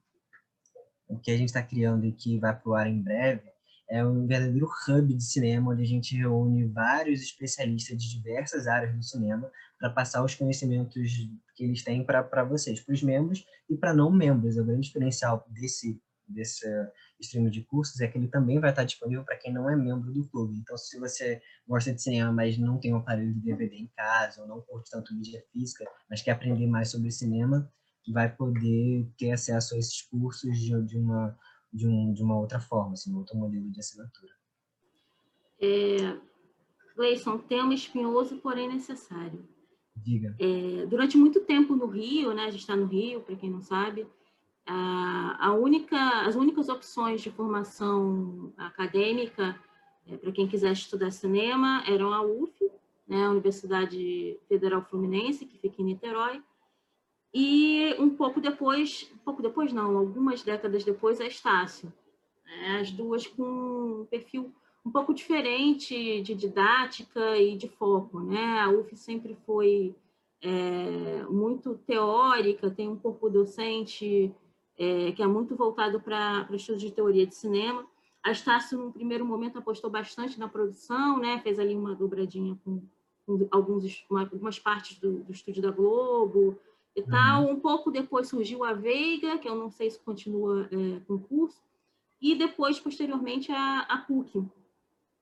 [1.08, 3.54] o que a gente está criando e que vai para o ar em breve,
[3.90, 8.96] é um verdadeiro hub de cinema, onde a gente reúne vários especialistas de diversas áreas
[8.96, 11.12] do cinema para passar os conhecimentos
[11.56, 14.58] que eles têm para vocês, para os membros e para não membros.
[14.58, 16.66] O grande diferencial desse, desse
[17.24, 20.12] stream de cursos é que ele também vai estar disponível para quem não é membro
[20.12, 20.58] do clube.
[20.58, 24.42] Então, se você gosta de cinema, mas não tem um aparelho de DVD em casa,
[24.42, 27.72] ou não curte tanto mídia física, mas quer aprender mais sobre cinema,
[28.12, 31.38] vai poder ter acesso a esses cursos de, de uma
[31.74, 34.32] de, um, de uma outra forma, assim, um outro modelo de assinatura.
[35.60, 36.20] É,
[36.96, 39.48] Gleison, tema espinhoso, porém necessário.
[39.96, 40.36] Diga.
[40.40, 43.62] É, durante muito tempo no Rio, né, a gente está no Rio, para quem não
[43.62, 44.06] sabe,
[44.66, 49.60] a, a única, as únicas opções de formação acadêmica
[50.08, 52.54] é, para quem quiser estudar cinema, eram a UF,
[53.08, 56.42] né, a Universidade Federal Fluminense, que fica em Niterói,
[57.34, 61.92] e um pouco depois, um pouco depois não, algumas décadas depois, a Estácio.
[62.46, 64.54] Né, as duas com um perfil
[64.86, 68.20] um pouco diferente de didática e de foco.
[68.20, 68.60] Né?
[68.60, 69.96] A UF sempre foi
[70.42, 74.30] é, muito teórica, tem um corpo docente
[74.78, 77.86] é, que é muito voltado para o estudo de teoria de cinema.
[78.24, 81.40] A Estácio, no primeiro momento, apostou bastante na produção, né?
[81.40, 82.82] fez ali uma dobradinha com,
[83.26, 86.58] com alguns, uma, algumas partes do, do estúdio da Globo
[86.96, 87.08] e uhum.
[87.08, 87.50] tal.
[87.50, 91.62] Um pouco depois surgiu a Veiga, que eu não sei se continua é, com curso,
[92.22, 94.48] e depois, posteriormente, a, a PUC,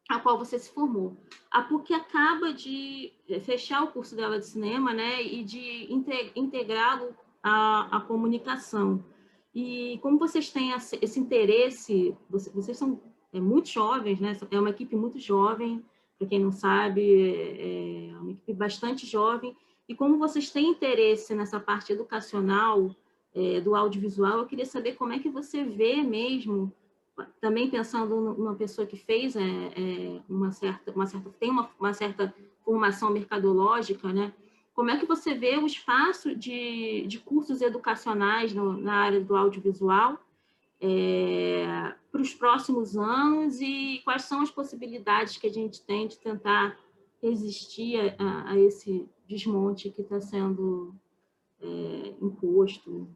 [0.07, 1.17] a qual você se formou.
[1.49, 3.11] A PUC acaba de
[3.41, 5.91] fechar o curso dela de cinema né, e de
[6.35, 9.03] integrá-lo à, à comunicação.
[9.53, 13.01] E como vocês têm esse interesse, vocês são
[13.33, 14.37] é, muito jovens, né?
[14.49, 15.83] é uma equipe muito jovem,
[16.17, 19.55] para quem não sabe, é, é uma equipe bastante jovem,
[19.89, 22.95] e como vocês têm interesse nessa parte educacional
[23.33, 26.73] é, do audiovisual, eu queria saber como é que você vê mesmo
[27.39, 31.93] também pensando numa pessoa que fez é, é, uma certa, uma certa, tem uma, uma,
[31.93, 32.33] certa
[32.63, 34.33] formação mercadológica, né?
[34.81, 39.35] Como é que você vê o espaço de, de cursos educacionais no, na área do
[39.35, 40.19] audiovisual
[40.81, 46.17] é, para os próximos anos e quais são as possibilidades que a gente tem de
[46.17, 46.75] tentar
[47.21, 50.95] resistir a, a esse desmonte que está sendo
[51.61, 53.07] é, imposto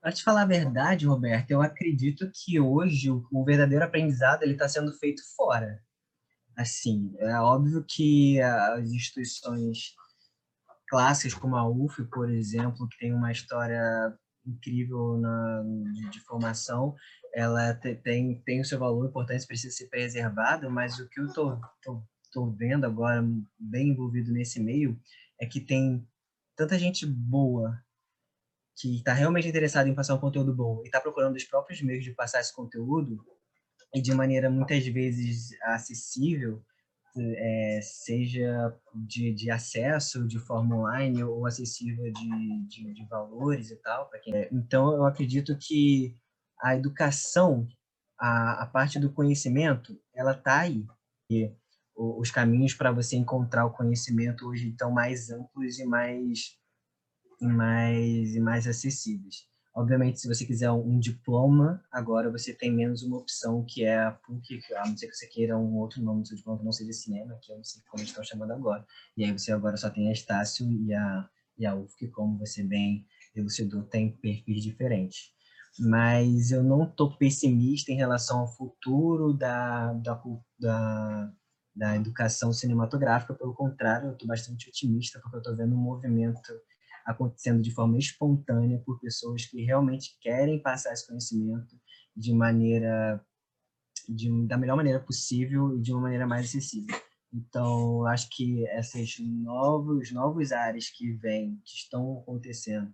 [0.00, 4.54] para te falar a verdade, Roberto, eu acredito que hoje o, o verdadeiro aprendizado ele
[4.54, 5.80] está sendo feito fora.
[6.56, 9.94] Assim, é óbvio que as instituições
[10.90, 13.80] clássicas como a UF, por exemplo, que tem uma história
[14.44, 16.96] incrível na, de, de formação,
[17.32, 21.26] ela te, tem, tem o seu valor importante, precisa ser preservado, mas o que eu
[21.26, 23.24] estou tô, tô, tô vendo agora,
[23.58, 25.00] bem envolvido nesse meio,
[25.40, 26.04] é que tem
[26.56, 27.80] tanta gente boa
[28.76, 32.02] que está realmente interessado em passar um conteúdo bom e está procurando os próprios meios
[32.02, 33.24] de passar esse conteúdo
[33.94, 36.64] e de maneira muitas vezes acessível,
[37.16, 43.76] é, seja de, de, acesso de forma online ou acessível de, de, de valores e
[43.76, 44.08] tal.
[44.22, 44.34] Quem...
[44.34, 46.16] É, então, eu acredito que
[46.60, 47.66] a educação,
[48.18, 50.86] a, a parte do conhecimento, ela está aí.
[51.30, 51.52] E
[51.96, 56.58] os caminhos para você encontrar o conhecimento hoje estão mais amplos e mais
[57.40, 59.48] e mais, e mais acessíveis.
[59.80, 64.10] Obviamente, se você quiser um, diploma, agora você tem menos uma opção, que é a
[64.10, 66.72] PUC, a não ser que você queira um outro nome do seu diploma que não
[66.72, 68.84] seja cinema, que eu não sei como estão chamando agora.
[69.16, 72.62] E aí você agora só tem a Estácio e a, e a UFC, como você
[72.62, 75.30] bem elucidou, tem perfis diferentes.
[75.78, 80.22] Mas eu não estou pessimista em relação ao futuro da, da,
[80.58, 81.32] da,
[81.74, 86.52] da educação cinematográfica, pelo contrário, eu estou bastante otimista, porque eu estou vendo um movimento
[87.10, 91.78] acontecendo de forma espontânea por pessoas que realmente querem passar esse conhecimento
[92.16, 93.24] de maneira
[94.08, 96.94] de, da melhor maneira possível e de uma maneira mais acessível.
[97.32, 102.92] Então, acho que essas novos novos áreas que vêm, que estão acontecendo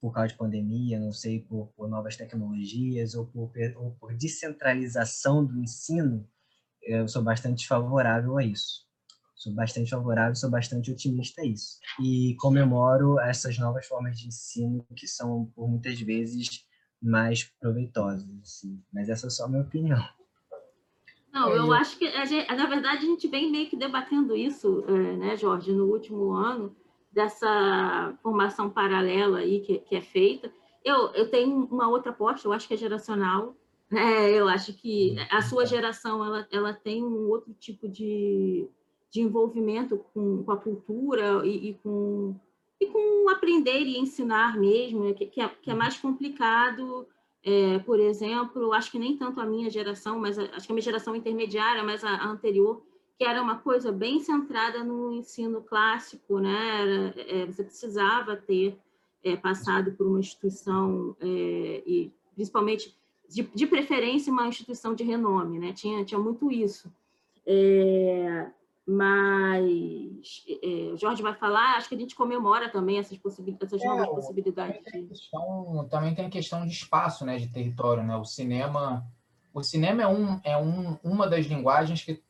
[0.00, 5.44] por causa de pandemia, não sei, por, por novas tecnologias ou por, ou por descentralização
[5.44, 6.28] do ensino,
[6.82, 8.87] eu sou bastante favorável a isso.
[9.38, 11.78] Sou bastante favorável, sou bastante otimista a isso.
[12.02, 16.66] E comemoro essas novas formas de ensino que são, por muitas vezes,
[17.00, 18.28] mais proveitosas.
[18.42, 18.82] Assim.
[18.92, 20.02] Mas essa é só a minha opinião.
[21.32, 25.16] Não, eu acho que, gente, na verdade, a gente vem meio que debatendo isso, é,
[25.16, 26.74] né, Jorge, no último ano,
[27.12, 30.52] dessa formação paralela aí que, que é feita.
[30.84, 33.54] Eu, eu tenho uma outra aposta, eu acho que é geracional.
[33.90, 38.68] É, eu acho que a sua geração ela, ela tem um outro tipo de,
[39.10, 42.34] de envolvimento com, com a cultura e, e, com
[42.80, 47.06] e com aprender e ensinar mesmo, né, que, que, é, que é mais complicado.
[47.42, 50.74] É, por exemplo, acho que nem tanto a minha geração, mas a, acho que a
[50.74, 52.82] minha geração intermediária, mas a, a, anterior,
[53.16, 56.82] que era uma coisa bem centrada no ensino clássico, né?
[56.82, 58.78] Era, é, você precisava ter
[59.24, 62.96] é, passado por uma instituição é, e principalmente
[63.28, 65.72] de, de, preferência uma instituição de renome, né?
[65.72, 66.92] Tinha tinha muito isso.
[67.46, 68.50] É,
[68.90, 73.84] mas é, o Jorge vai falar, acho que a gente comemora também essas, possibilidades, essas
[73.84, 74.82] é, novas possibilidades.
[74.82, 78.16] Também tem, questão, também tem a questão de espaço, né, de território, né?
[78.16, 79.06] O cinema,
[79.52, 82.22] o cinema é, um, é um, uma das linguagens que,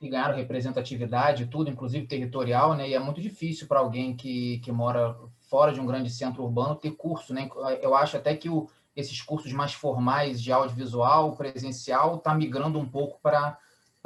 [0.00, 2.88] que ganharam representatividade, tudo, inclusive territorial, né?
[2.88, 5.18] E é muito difícil para alguém que, que mora
[5.50, 7.46] fora de um grande centro urbano ter curso, né?
[7.82, 12.88] Eu acho até que o esses cursos mais formais de audiovisual, presencial, está migrando um
[12.88, 13.56] pouco para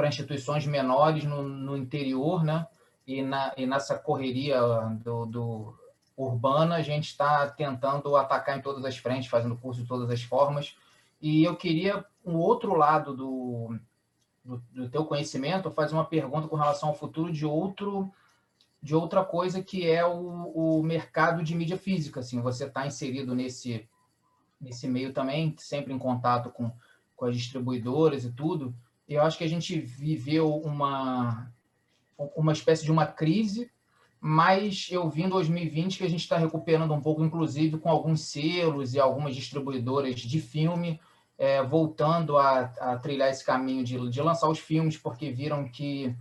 [0.08, 2.66] instituições menores no, no interior, né?
[3.06, 4.60] E, na, e nessa correria
[5.02, 5.74] do, do
[6.16, 10.22] urbana, a gente está tentando atacar em todas as frentes, fazendo curso de todas as
[10.22, 10.76] formas.
[11.20, 13.76] E eu queria um outro lado do,
[14.44, 18.10] do, do teu conhecimento, fazer uma pergunta com relação ao futuro de outro
[18.82, 22.18] de outra coisa que é o, o mercado de mídia física.
[22.18, 23.88] Assim, você está inserido nesse
[24.62, 26.70] nesse meio também, sempre em contato com,
[27.16, 28.74] com as distribuidoras e tudo.
[29.08, 31.50] Eu acho que a gente viveu uma
[32.36, 33.70] uma espécie de uma crise,
[34.20, 38.30] mas eu vi em 2020 que a gente está recuperando um pouco, inclusive com alguns
[38.30, 41.00] selos e algumas distribuidoras de filme
[41.42, 46.14] é, voltando a, a, trilhar esse caminho de, de lançar os filmes, porque viram que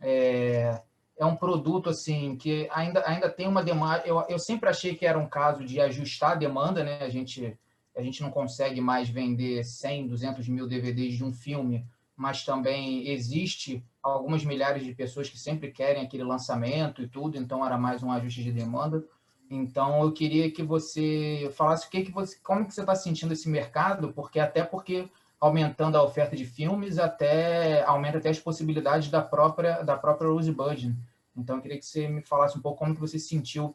[0.00, 0.80] é,
[1.18, 4.04] é um produto assim que ainda, ainda tem uma demanda.
[4.06, 7.02] Eu, eu sempre achei que era um caso de ajustar a demanda, né?
[7.02, 7.58] A gente,
[7.96, 11.84] a gente não consegue mais vender 100, 200 mil DVDs de um filme,
[12.20, 17.64] mas também existe algumas milhares de pessoas que sempre querem aquele lançamento e tudo, então
[17.64, 19.02] era mais um ajuste de demanda.
[19.50, 23.32] Então eu queria que você falasse o que que você, como que você está sentindo
[23.32, 25.08] esse mercado, porque até porque
[25.40, 30.94] aumentando a oferta de filmes, até aumenta até as possibilidades da própria da própria Rosebud.
[31.34, 33.74] Então, eu queria que você me falasse um pouco como que você sentiu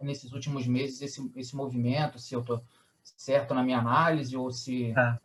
[0.00, 2.60] nesses últimos meses esse, esse movimento, se eu estou
[3.04, 4.92] certo na minha análise ou se...
[4.94, 5.20] Tá.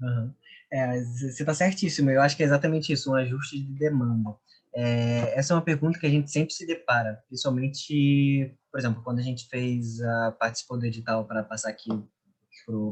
[0.00, 0.32] Uhum.
[0.74, 2.10] É, você está certíssimo.
[2.10, 4.36] Eu acho que é exatamente isso, um ajuste de demanda.
[4.74, 9.20] É, essa é uma pergunta que a gente sempre se depara, principalmente, por exemplo, quando
[9.20, 11.90] a gente fez a participou do edital para passar aqui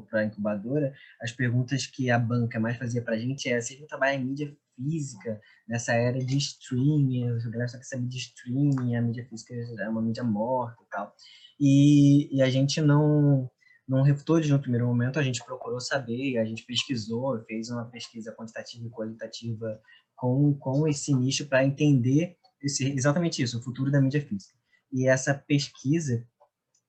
[0.08, 3.74] para a incubadora, as perguntas que a banca mais fazia para a gente é se
[3.74, 8.18] a gente trabalha em mídia física, nessa era de streaming, galera só quer saber de
[8.18, 11.12] streaming, a mídia física é uma mídia morta e tal.
[11.58, 13.50] E, e a gente não,
[13.88, 17.84] não refutou de no primeiro momento, a gente procurou saber, a gente pesquisou, fez uma
[17.84, 19.80] pesquisa quantitativa e qualitativa
[20.14, 24.56] com, com esse nicho para entender esse, exatamente isso, o futuro da mídia física.
[24.92, 26.26] E essa pesquisa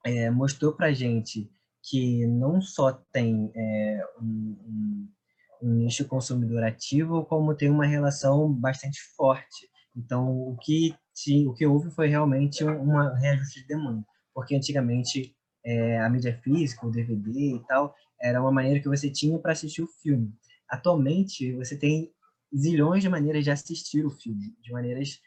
[0.05, 1.49] é, mostrou para a gente
[1.81, 5.09] que não só tem é, um, um,
[5.63, 9.69] um, nicho consumidor ativo, como tem uma relação bastante forte.
[9.95, 10.95] Então, o que,
[11.45, 15.35] o que houve foi realmente uma reajuste de demanda, porque antigamente
[15.65, 19.53] é, a mídia física, o DVD e tal, era uma maneira que você tinha para
[19.53, 20.33] assistir o filme.
[20.69, 22.11] Atualmente, você tem
[22.55, 25.19] zilhões de maneiras de assistir o filme, de maneiras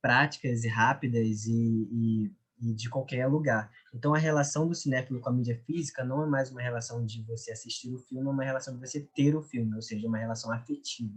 [0.00, 3.70] práticas e rápidas e, e e de qualquer lugar.
[3.92, 7.22] Então, a relação do cinéfilo com a mídia física não é mais uma relação de
[7.24, 10.18] você assistir o filme, é uma relação de você ter o filme, ou seja, uma
[10.18, 11.12] relação afetiva.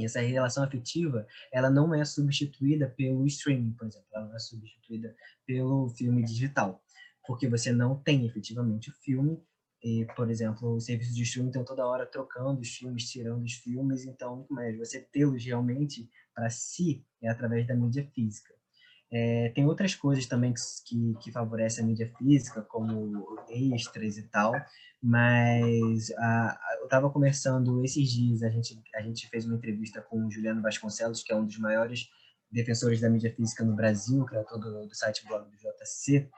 [0.00, 4.38] E essa relação afetiva, ela não é substituída pelo streaming, por exemplo, ela não é
[4.38, 5.14] substituída
[5.46, 6.82] pelo filme digital,
[7.26, 9.42] porque você não tem efetivamente o filme,
[9.84, 13.52] e, por exemplo, os serviços de streaming estão toda hora trocando os filmes, tirando os
[13.52, 18.54] filmes, então, mas você tê-los realmente para si é através da mídia física.
[19.12, 24.22] É, tem outras coisas também que, que, que, favorecem a mídia física, como extras e
[24.22, 24.52] tal,
[25.02, 30.26] mas a, eu estava conversando esses dias, a gente, a gente fez uma entrevista com
[30.26, 32.08] o Juliano Vasconcelos, que é um dos maiores
[32.50, 36.30] defensores da mídia física no Brasil, criador do, do site blog do JC,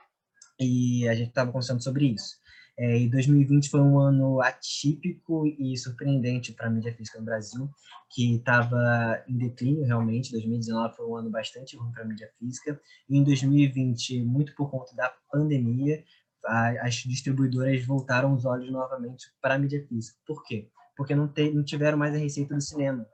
[0.59, 2.37] e a gente estava conversando sobre isso.
[2.79, 7.67] É, e 2020 foi um ano atípico e surpreendente para a mídia física no Brasil,
[8.11, 10.31] que estava em declínio realmente.
[10.31, 12.79] 2019 foi um ano bastante ruim para a mídia física.
[13.09, 16.03] E em 2020, muito por conta da pandemia,
[16.45, 20.19] a, as distribuidoras voltaram os olhos novamente para a mídia física.
[20.23, 20.69] Por quê?
[20.95, 23.07] Porque não, te, não tiveram mais a receita do cinema.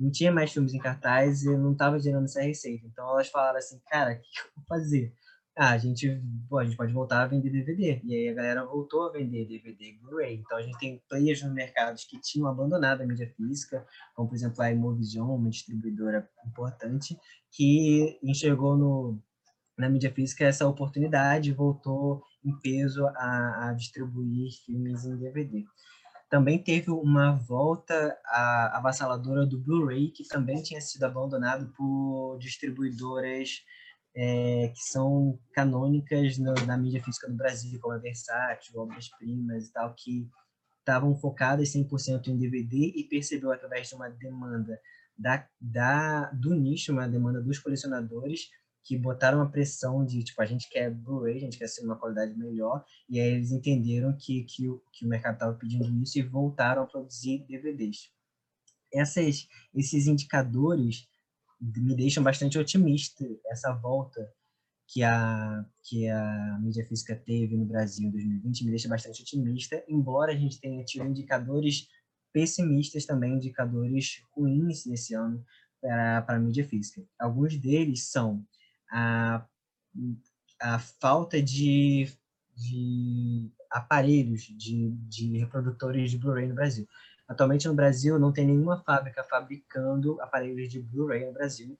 [0.00, 2.86] Não tinha mais filmes em cartaz e não estava gerando essa receita.
[2.86, 5.12] Então elas falaram assim, cara, o que eu vou fazer?
[5.56, 8.00] Ah, a gente, pô, a gente pode voltar a vender DVD.
[8.02, 10.34] E aí a galera voltou a vender DVD e Blu-ray.
[10.34, 14.34] Então a gente tem players no mercado que tinham abandonado a mídia física, como por
[14.34, 17.16] exemplo a Imovision, uma distribuidora importante,
[17.52, 19.22] que enxergou no,
[19.78, 25.64] na mídia física essa oportunidade e voltou em peso a, a distribuir filmes em DVD.
[26.28, 28.18] Também teve uma volta
[28.72, 33.62] avassaladora do Blu-ray, que também tinha sido abandonado por distribuidoras
[34.16, 39.66] é, que são canônicas no, na mídia física no Brasil, como a Versátil, Obras Primas
[39.66, 40.28] e tal, que
[40.78, 44.78] estavam focadas 100% em DVD e percebeu através de uma demanda
[45.16, 48.50] da, da, do nicho, uma demanda dos colecionadores,
[48.84, 51.96] que botaram uma pressão de, tipo, a gente quer Blu-ray, a gente quer ser uma
[51.96, 56.22] qualidade melhor, e aí eles entenderam que, que, que o mercado estava pedindo isso e
[56.22, 58.10] voltaram a produzir DVDs.
[58.92, 61.08] Essas, esses indicadores
[61.76, 64.30] me deixam bastante otimista essa volta
[64.86, 69.82] que a, que a mídia física teve no Brasil em 2020 me deixa bastante otimista,
[69.88, 71.88] embora a gente tenha tido indicadores
[72.32, 75.44] pessimistas também, indicadores ruins nesse ano
[75.80, 77.02] para, para a mídia física.
[77.18, 78.44] Alguns deles são
[78.90, 79.46] a,
[80.60, 82.08] a falta de,
[82.54, 86.86] de aparelhos, de, de reprodutores de Blu-ray no Brasil.
[87.34, 91.76] Atualmente no Brasil não tem nenhuma fábrica fabricando aparelhos de Blu-ray no Brasil,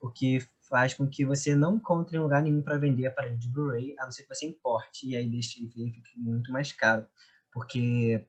[0.00, 3.96] o que faz com que você não encontre lugar nenhum para vender aparelho de Blu-ray,
[3.98, 7.04] a não ser que você importe, e aí deixe fique muito mais caro,
[7.52, 8.24] porque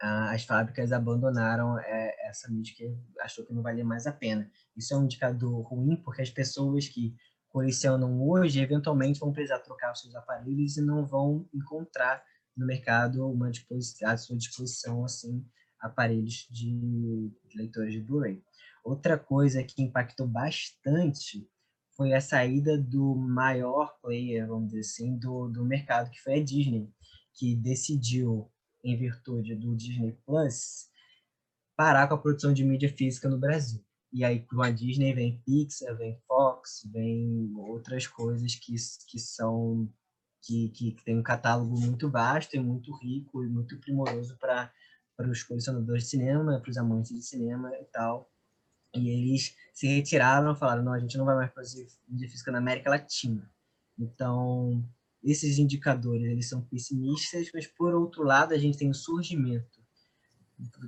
[0.00, 4.50] ah, as fábricas abandonaram é, essa mídia que achou que não valia mais a pena.
[4.74, 7.14] Isso é um indicador ruim, porque as pessoas que
[7.50, 12.24] colecionam hoje, eventualmente vão precisar trocar os seus aparelhos e não vão encontrar
[12.56, 15.44] no mercado uma disposição, à sua disposição assim
[15.80, 18.42] aparelhos de leitores de Blu-ray.
[18.84, 21.48] Outra coisa que impactou bastante
[21.96, 26.44] foi a saída do maior player, vamos dizer assim, do, do mercado, que foi a
[26.44, 26.88] Disney,
[27.34, 28.50] que decidiu,
[28.84, 30.88] em virtude do Disney Plus,
[31.76, 33.84] parar com a produção de mídia física no Brasil.
[34.12, 38.74] E aí, com a Disney, vem Pixar, vem Fox, vem outras coisas que,
[39.06, 39.92] que são
[40.40, 44.72] que, que, tem um catálogo muito vasto e muito rico e muito primoroso para
[45.18, 48.30] para os colecionadores de cinema, para os amantes de cinema e tal.
[48.94, 52.58] E eles se retiraram, falaram, não, a gente não vai mais fazer mídia física na
[52.58, 53.50] América Latina.
[53.98, 54.88] Então,
[55.22, 59.82] esses indicadores, eles são pessimistas, mas por outro lado, a gente tem o surgimento.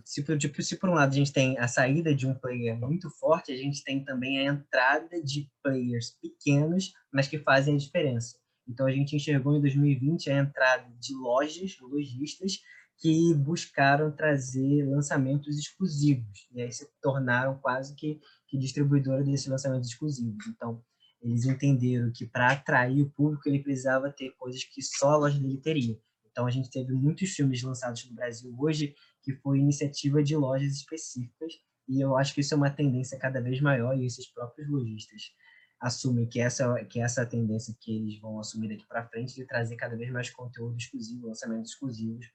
[0.04, 3.10] Se tipo, se por um lado a gente tem a saída de um player muito
[3.10, 8.38] forte, a gente tem também a entrada de players pequenos, mas que fazem a diferença.
[8.68, 12.60] Então, a gente enxergou em 2020 a entrada de lojas, lojistas,
[13.00, 19.88] que buscaram trazer lançamentos exclusivos, e aí se tornaram quase que, que distribuidora desses lançamentos
[19.88, 20.46] exclusivos.
[20.46, 20.84] Então,
[21.22, 25.40] eles entenderam que para atrair o público ele precisava ter coisas que só a loja
[25.40, 25.98] dele teria.
[26.30, 30.74] Então, a gente teve muitos filmes lançados no Brasil hoje que foi iniciativa de lojas
[30.74, 31.54] específicas,
[31.88, 35.32] e eu acho que isso é uma tendência cada vez maior, e esses próprios lojistas
[35.80, 39.76] assumem que essa que essa tendência que eles vão assumir daqui para frente de trazer
[39.76, 42.26] cada vez mais conteúdo exclusivo, lançamentos exclusivos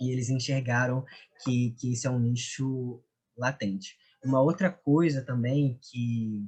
[0.00, 1.04] e eles enxergaram
[1.42, 3.02] que, que isso é um nicho
[3.36, 3.96] latente.
[4.24, 6.46] Uma outra coisa também que,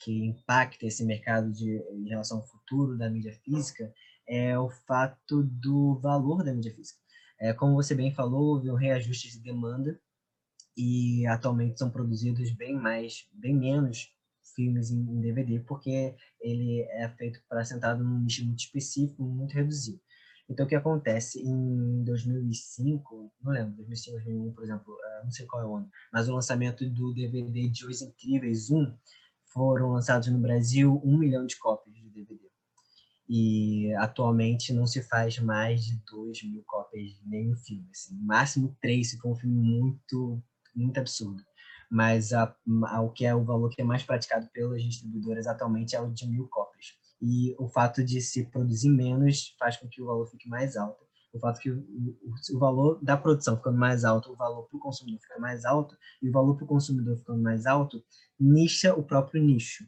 [0.00, 3.92] que impacta esse mercado de, em relação ao futuro da mídia física
[4.26, 7.00] é o fato do valor da mídia física.
[7.40, 9.98] É, como você bem falou, houve um reajuste de demanda
[10.76, 14.12] e atualmente são produzidos bem mais, bem menos
[14.54, 20.00] filmes em DVD, porque ele é feito para sentado num nicho muito específico, muito reduzido.
[20.48, 21.42] Então, o que acontece?
[21.42, 25.90] Em 2005, não lembro, 2005, 2001, por exemplo, eh, não sei qual é o ano,
[26.12, 28.96] mas o lançamento do DVD de Os Incríveis 1
[29.44, 32.48] foram lançados no Brasil um milhão de cópias de DVD.
[33.28, 37.86] E atualmente não se faz mais de 2 mil cópias de nenhum filme.
[37.90, 38.16] Assim.
[38.22, 40.42] máximo três, se for um filme muito,
[40.74, 41.42] muito absurdo.
[41.90, 42.54] Mas a,
[42.86, 46.10] a, o que é o valor que é mais praticado pelas distribuidoras atualmente é o
[46.10, 50.26] de mil cópias e o fato de se produzir menos faz com que o valor
[50.26, 51.04] fique mais alto.
[51.32, 54.76] O fato que o, o, o valor da produção ficando mais alto, o valor para
[54.76, 58.02] o consumidor fica mais alto, e o valor para o consumidor ficando mais alto,
[58.38, 59.84] nicha o próprio nicho.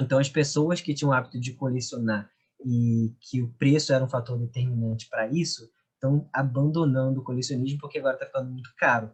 [0.00, 2.30] Então, as pessoas que tinham o hábito de colecionar
[2.64, 7.98] e que o preço era um fator determinante para isso, estão abandonando o colecionismo porque
[7.98, 9.12] agora está ficando muito caro.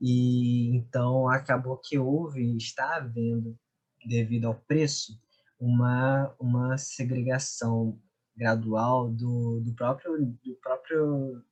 [0.00, 3.58] E então acabou que houve, está havendo,
[4.06, 5.12] devido ao preço,
[5.60, 8.00] uma, uma segregação
[8.36, 11.44] gradual do, do próprio do próprio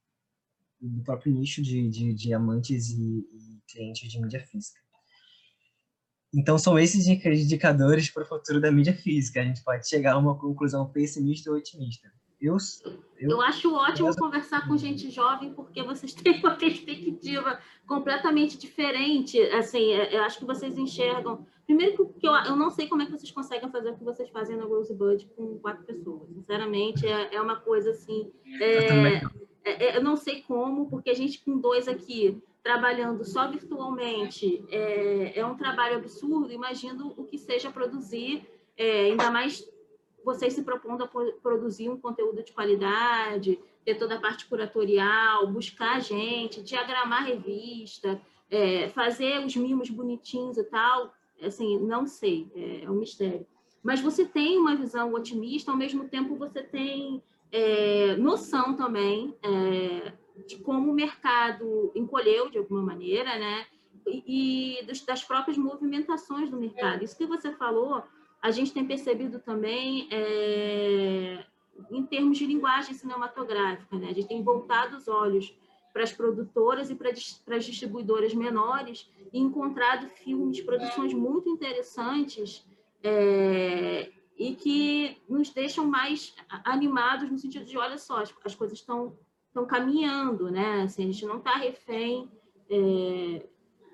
[0.81, 4.81] do próprio nicho de, de, de amantes e, e, clientes de mídia física.
[6.33, 9.41] Então, são esses indicadores para o futuro da mídia física.
[9.41, 12.13] A gente pode chegar a uma conclusão pessimista ou otimista.
[12.41, 12.57] Eu,
[13.19, 19.41] eu, eu acho ótimo conversar com gente jovem, porque vocês têm uma perspectiva completamente diferente.
[19.41, 21.45] Assim, é, eu acho que vocês enxergam.
[21.67, 24.31] Primeiro, que eu, eu não sei como é que vocês conseguem fazer o que vocês
[24.31, 26.29] fazem na Rosebud com quatro pessoas.
[26.29, 28.31] Sinceramente, é, é uma coisa assim.
[28.61, 29.23] É, é,
[29.65, 35.41] é, eu não sei como, porque a gente com dois aqui trabalhando só virtualmente é,
[35.41, 36.53] é um trabalho absurdo.
[36.53, 38.47] Imagino o que seja produzir,
[38.79, 39.67] ainda mais
[40.25, 41.09] vocês se propondo a
[41.43, 48.89] produzir um conteúdo de qualidade, ter toda a parte curatorial, buscar gente, diagramar revista, é,
[48.91, 51.13] fazer os mimos bonitinhos e tal,
[51.43, 53.47] assim, não sei, é, é, um mistério.
[53.83, 60.13] Mas você tem uma visão otimista, ao mesmo tempo você tem é, noção também é,
[60.47, 63.67] de como o mercado encolheu de alguma maneira, né?
[64.07, 67.05] E, e das próprias movimentações do mercado.
[67.05, 68.03] Isso que você falou
[68.41, 71.45] a gente tem percebido também é,
[71.91, 74.09] em termos de linguagem cinematográfica, né?
[74.11, 75.55] A gente tem voltado os olhos
[75.93, 82.65] para as produtoras e para, as distribuidoras menores e encontrado filmes, produções muito interessantes
[83.03, 86.35] é, e que nos deixam mais
[86.65, 89.17] animados no sentido de, olha só, as, as coisas estão
[89.59, 90.83] estão caminhando, né?
[90.83, 92.31] Assim, a gente não está refém.
[92.71, 93.47] É...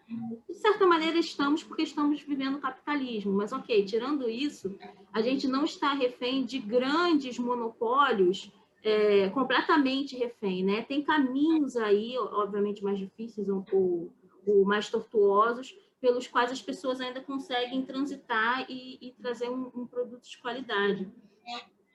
[0.07, 4.77] De certa maneira estamos porque estamos vivendo o capitalismo, mas ok, tirando isso,
[5.13, 8.51] a gente não está refém de grandes monopólios
[8.83, 10.83] é, completamente refém, né?
[10.83, 14.13] Tem caminhos aí, obviamente mais difíceis ou,
[14.47, 19.87] ou mais tortuosos, pelos quais as pessoas ainda conseguem transitar e, e trazer um, um,
[19.87, 21.11] produto de qualidade.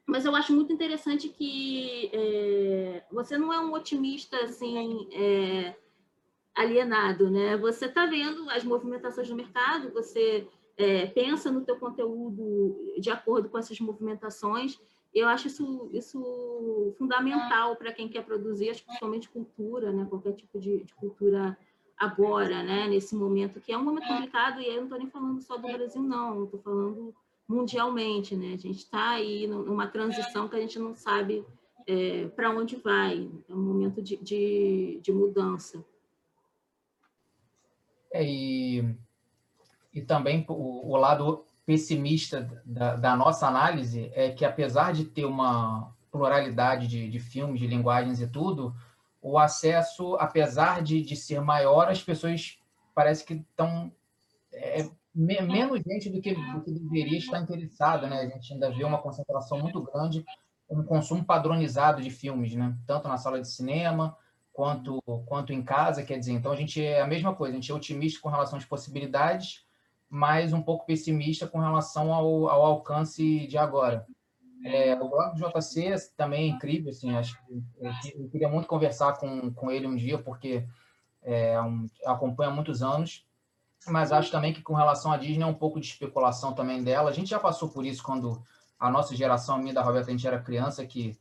[0.03, 5.75] Mas eu acho muito interessante que é, você não é um otimista assim é,
[6.55, 7.57] alienado, né?
[7.57, 10.47] Você está vendo as movimentações do mercado, você
[10.77, 14.79] é, pensa no teu conteúdo de acordo com essas movimentações
[15.13, 20.05] eu acho isso, isso fundamental para quem quer produzir, acho, principalmente cultura, né?
[20.07, 21.57] qualquer tipo de, de, cultura
[21.97, 22.87] agora, né?
[22.87, 25.57] nesse momento, que é um momento complicado, e aí eu não estou nem falando só
[25.57, 27.13] do Brasil, não, estou falando
[27.47, 28.35] mundialmente.
[28.35, 28.53] Né?
[28.53, 31.43] A gente está aí numa transição que a gente não sabe
[31.87, 35.83] é, para onde vai, é um momento de, de, de mudança.
[38.11, 38.95] É, e,
[39.93, 45.25] e também o, o lado pessimista da, da, nossa análise é que, apesar de ter
[45.25, 48.75] uma pluralidade de, de filmes, de linguagens e tudo,
[49.21, 52.57] o acesso, apesar de, de ser maior, as pessoas
[52.95, 53.91] parece que estão
[54.51, 58.21] é, me, menos gente do que, do que deveria estar interessada, né?
[58.21, 60.25] A gente ainda vê uma concentração muito grande,
[60.69, 62.75] um consumo padronizado de filmes, né?
[62.87, 64.17] Tanto na sala de cinema
[64.59, 67.71] quanto quanto em casa, quer dizer, então a gente é a mesma coisa, a gente
[67.71, 69.65] é otimista com relação às possibilidades,
[70.09, 74.05] mas um pouco pessimista com relação ao, ao alcance de agora.
[74.65, 77.63] É, o blog do JC também é incrível, assim, acho que
[78.17, 80.67] eu, queria muito conversar com, com ele um dia, porque
[81.23, 83.25] é, um, acompanha há muitos anos,
[83.87, 87.09] mas acho também que com relação à Disney é um pouco de especulação também dela.
[87.09, 88.43] A gente já passou por isso quando
[88.77, 91.17] a nossa geração, a minha da Roberta, a gente era criança, que,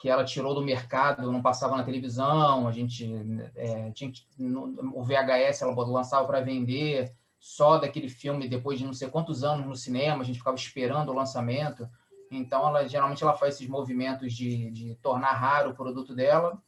[0.00, 3.06] que ela tirou do mercado, não passava na televisão, a gente
[3.54, 8.94] é, tinha no, o VHS ela lançava para vender, só daquele filme depois de não
[8.94, 11.86] sei quantos anos no cinema, a gente ficava esperando o lançamento.
[12.30, 16.58] Então, ela geralmente ela faz esses movimentos de, de tornar raro o produto dela,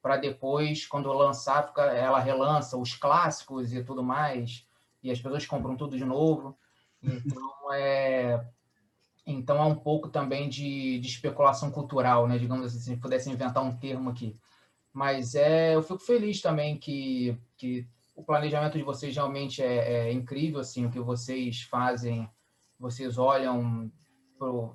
[0.00, 4.66] para depois, quando lançar, ela relança os clássicos e tudo mais,
[5.02, 6.56] e as pessoas compram tudo de novo.
[7.02, 8.42] Então, é,
[9.32, 12.38] então é um pouco também de, de especulação cultural, né?
[12.38, 14.34] digamos assim, se pudesse inventar um termo aqui.
[14.92, 20.12] Mas é, eu fico feliz também que, que o planejamento de vocês realmente é, é
[20.12, 22.28] incrível, assim, o que vocês fazem,
[22.80, 23.92] vocês olham
[24.38, 24.74] por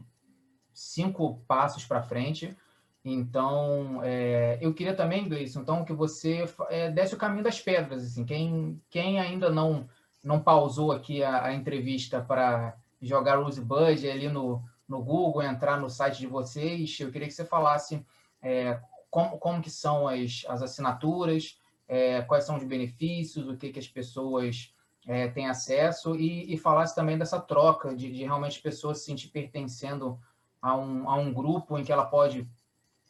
[0.72, 2.56] cinco passos para frente.
[3.04, 8.04] Então, é, eu queria também, Gleison, então, que você é, desse o caminho das pedras.
[8.04, 9.90] Assim, quem, quem ainda não,
[10.24, 15.90] não pausou aqui a, a entrevista para jogar Rosebud ali no, no Google, entrar no
[15.90, 18.06] site de vocês, eu queria que você falasse
[18.42, 18.80] é,
[19.10, 23.80] como, como que são as, as assinaturas, é, quais são os benefícios, o que, que
[23.80, 24.74] as pessoas
[25.06, 29.28] é, têm acesso e, e falasse também dessa troca de, de realmente pessoas se sentir
[29.28, 30.20] pertencendo
[30.62, 32.48] a um, a um grupo em que ela pode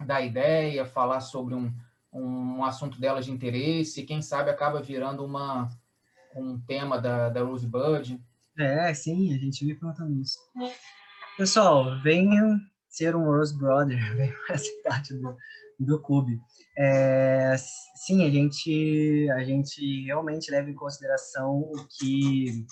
[0.03, 1.71] dar ideia, falar sobre um,
[2.11, 5.69] um assunto dela de interesse, quem sabe acaba virando uma,
[6.35, 8.19] um tema da, da Rosebud.
[8.57, 10.37] É, sim, a gente vive perguntando isso.
[11.37, 14.35] Pessoal, venham ser um Rose Brother, venham
[14.83, 15.35] parte do,
[15.79, 16.39] do clube.
[16.77, 17.55] É,
[17.95, 22.65] sim, a gente, a gente realmente leva em consideração o que,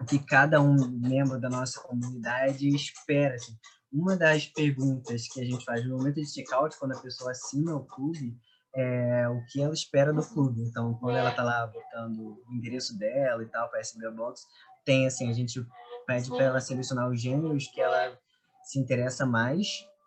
[0.00, 3.34] o que cada um membro da nossa comunidade espera.
[3.34, 3.52] Assim.
[3.92, 7.74] Uma das perguntas que a gente faz no momento de checkout, quando a pessoa assina
[7.74, 8.36] o clube,
[8.74, 10.62] é o que ela espera do clube.
[10.62, 14.42] Então, quando ela está lá botando o endereço dela e tal para receber a box,
[14.88, 15.62] tem assim, a gente
[16.06, 18.18] pede para ela selecionar os gêneros que ela
[18.64, 19.66] se interessa mais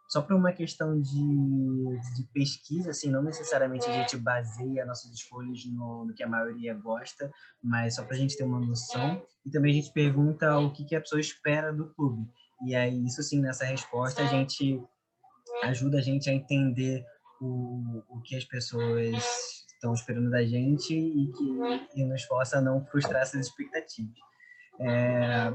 [0.10, 5.64] só por uma questão de, de pesquisa, assim, não necessariamente a gente baseia nossas escolhas
[5.68, 7.32] no, no que a maioria gosta,
[7.64, 9.26] mas só para a gente ter uma noção.
[9.46, 12.28] E também a gente pergunta o que, que a pessoa espera do clube.
[12.68, 14.84] E aí, isso sim, nessa resposta, a gente
[15.64, 17.06] ajuda a gente a entender
[17.40, 19.16] o, o que as pessoas
[19.74, 24.31] estão esperando da gente e que e nos possa não frustrar essas expectativas.
[24.82, 25.54] É,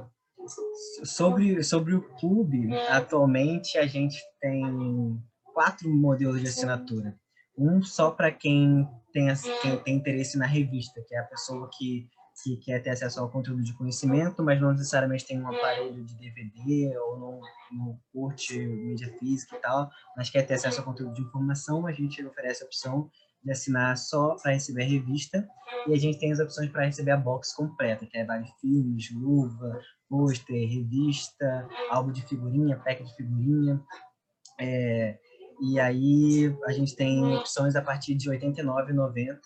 [1.04, 5.20] Sobre, sobre o clube, atualmente a gente tem
[5.52, 7.18] quatro modelos de assinatura.
[7.58, 9.26] Um só para quem tem,
[9.82, 12.08] tem interesse na revista, que é a pessoa que
[12.42, 16.14] que quer ter acesso ao conteúdo de conhecimento, mas não necessariamente tem um aparelho de
[16.16, 17.40] DVD ou não,
[17.72, 21.92] não curte mídia física e tal, mas quer ter acesso ao conteúdo de informação, a
[21.92, 23.10] gente oferece a opção
[23.46, 25.48] de assinar só para receber a revista
[25.86, 29.08] e a gente tem as opções para receber a box completa, que é vários filmes,
[29.14, 33.80] luva, pôster, revista, álbum de figurinha, pack de figurinha.
[34.60, 35.16] É,
[35.62, 39.38] e aí a gente tem opções a partir de R$ 89,90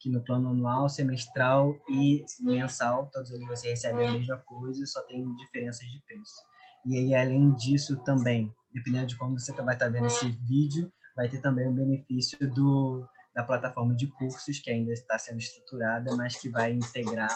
[0.00, 5.02] que no plano anual, semestral e mensal, todos eles você recebe a mesma coisa, só
[5.02, 6.34] tem diferenças de preço.
[6.86, 11.26] E aí, além disso, também, dependendo de como você vai estar vendo esse vídeo, vai
[11.30, 16.36] ter também o benefício do, da plataforma de cursos, que ainda está sendo estruturada, mas
[16.36, 17.28] que vai integrar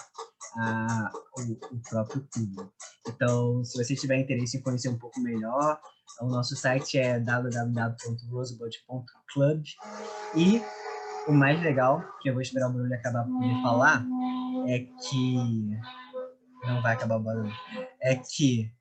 [0.57, 1.42] a, o,
[1.74, 2.70] o próprio clube.
[3.07, 5.78] Então, se você tiver interesse em conhecer um pouco melhor,
[6.20, 9.64] o nosso site é www.rosebud.club
[10.36, 10.62] e
[11.26, 14.07] o mais legal, que eu vou esperar o barulho acabar de falar,
[14.66, 15.36] é que.
[16.64, 17.53] Não vai acabar o barulho.
[18.01, 18.72] É que,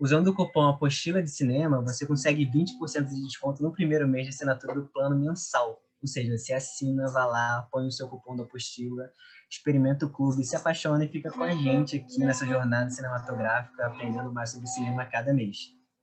[0.00, 4.30] usando o cupom Apostila de Cinema, você consegue 20% de desconto no primeiro mês de
[4.30, 5.80] assinatura do plano mensal.
[6.00, 9.10] Ou seja, você assina, vai lá, põe o seu cupom da apostila,
[9.50, 14.32] experimenta o clube, se apaixona e fica com a gente aqui nessa jornada cinematográfica, aprendendo
[14.32, 15.56] mais sobre cinema a cada mês.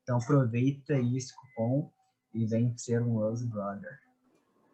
[0.03, 1.89] Então aproveita aí esse cupom
[2.33, 3.99] e vem ser um Rose Brother.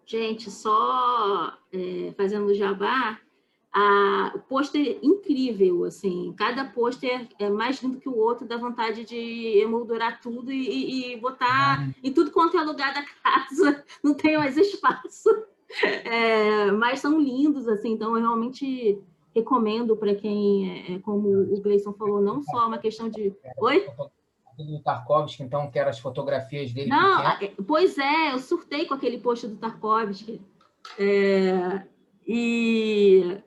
[0.06, 3.20] Gente, só é, fazendo jabá,
[3.74, 9.06] a, o pôster incrível, assim, cada pôster é mais lindo que o outro, dá vontade
[9.06, 11.94] de emoldurar tudo e, e botar uhum.
[12.04, 15.30] em tudo quanto é lugar da casa, não tem mais espaço.
[15.84, 19.02] É, mas são lindos, assim, então eu realmente
[19.34, 23.34] recomendo para quem, é, é, como o Gleison falou, não só uma questão de.
[23.58, 23.88] Oi?
[24.58, 26.90] do Tarkovsky, então, que eram as fotografias dele.
[26.90, 27.66] Não, pequeno.
[27.66, 30.42] pois é, eu surtei com aquele post do Tarkovsky.
[31.00, 31.84] É,
[32.28, 33.42] e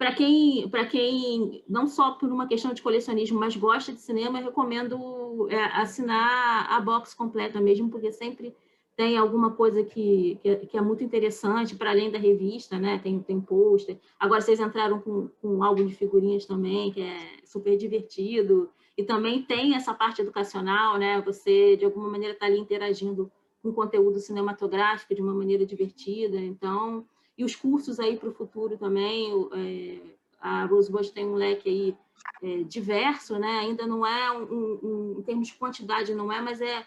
[0.00, 4.40] para quem, para quem não só por uma questão de colecionismo, mas gosta de cinema,
[4.40, 8.56] eu recomendo é, assinar a box completa mesmo, porque sempre
[8.96, 12.98] tem alguma coisa que, que, que é muito interessante, para além da revista, né?
[12.98, 13.98] Tem, tem pôster.
[14.18, 18.70] Agora vocês entraram com, com álbum de figurinhas também, que é super divertido.
[18.96, 21.20] E também tem essa parte educacional, né?
[21.26, 23.30] Você, de alguma maneira, está ali interagindo
[23.62, 26.38] com conteúdo cinematográfico de uma maneira divertida.
[26.38, 27.04] Então,
[27.40, 29.32] e os cursos aí para o futuro também.
[29.54, 29.98] É,
[30.38, 31.96] a Rosebud tem um leque aí
[32.42, 33.60] é, diverso, né?
[33.60, 36.86] Ainda não é, um, um, em termos de quantidade, não é, mas é,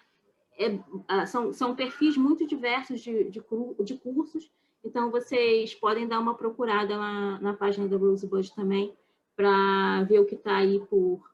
[0.60, 3.42] é são, são perfis muito diversos de, de,
[3.84, 4.52] de, cursos.
[4.86, 8.94] Então, vocês podem dar uma procurada na, na página da Rosebud também
[9.36, 11.32] para ver o que está aí por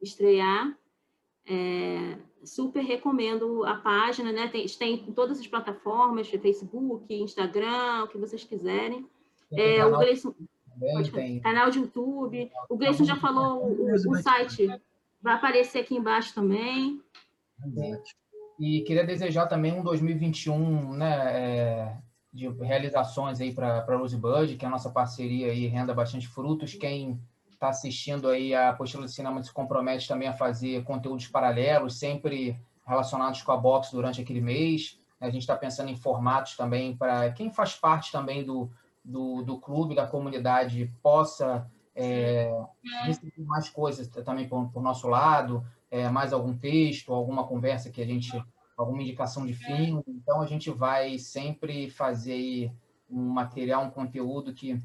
[0.00, 0.74] estrear.
[1.46, 4.48] É, super recomendo a página, né?
[4.48, 9.06] Tem, tem todas as plataformas, Facebook, Instagram, o que vocês quiserem.
[9.52, 10.34] É, o Gleison,
[11.10, 12.50] também, canal de YouTube.
[12.68, 14.68] O Gleison já falou o, o site,
[15.22, 17.00] vai aparecer aqui embaixo também.
[18.58, 21.16] E queria desejar também um 2021, né?
[21.32, 21.96] É,
[22.32, 26.74] de realizações aí para a Rosebud, que é a nossa parceria aí renda bastante frutos.
[26.74, 27.20] Quem
[27.64, 32.60] está assistindo aí a Apostila de Cinema se compromete também a fazer conteúdos paralelos, sempre
[32.86, 34.98] relacionados com a box durante aquele mês.
[35.20, 38.70] A gente está pensando em formatos também para quem faz parte também do,
[39.02, 42.52] do, do clube, da comunidade, possa é,
[43.04, 48.02] receber mais coisas também por, por nosso lado, é, mais algum texto, alguma conversa que
[48.02, 48.30] a gente,
[48.76, 50.02] alguma indicação de filme.
[50.06, 52.70] Então, a gente vai sempre fazer
[53.08, 54.82] um material, um conteúdo que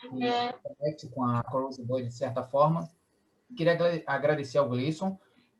[0.00, 2.88] que com a Rose Boy de certa forma.
[3.56, 3.76] Queria
[4.06, 5.18] agradecer ao Gleison.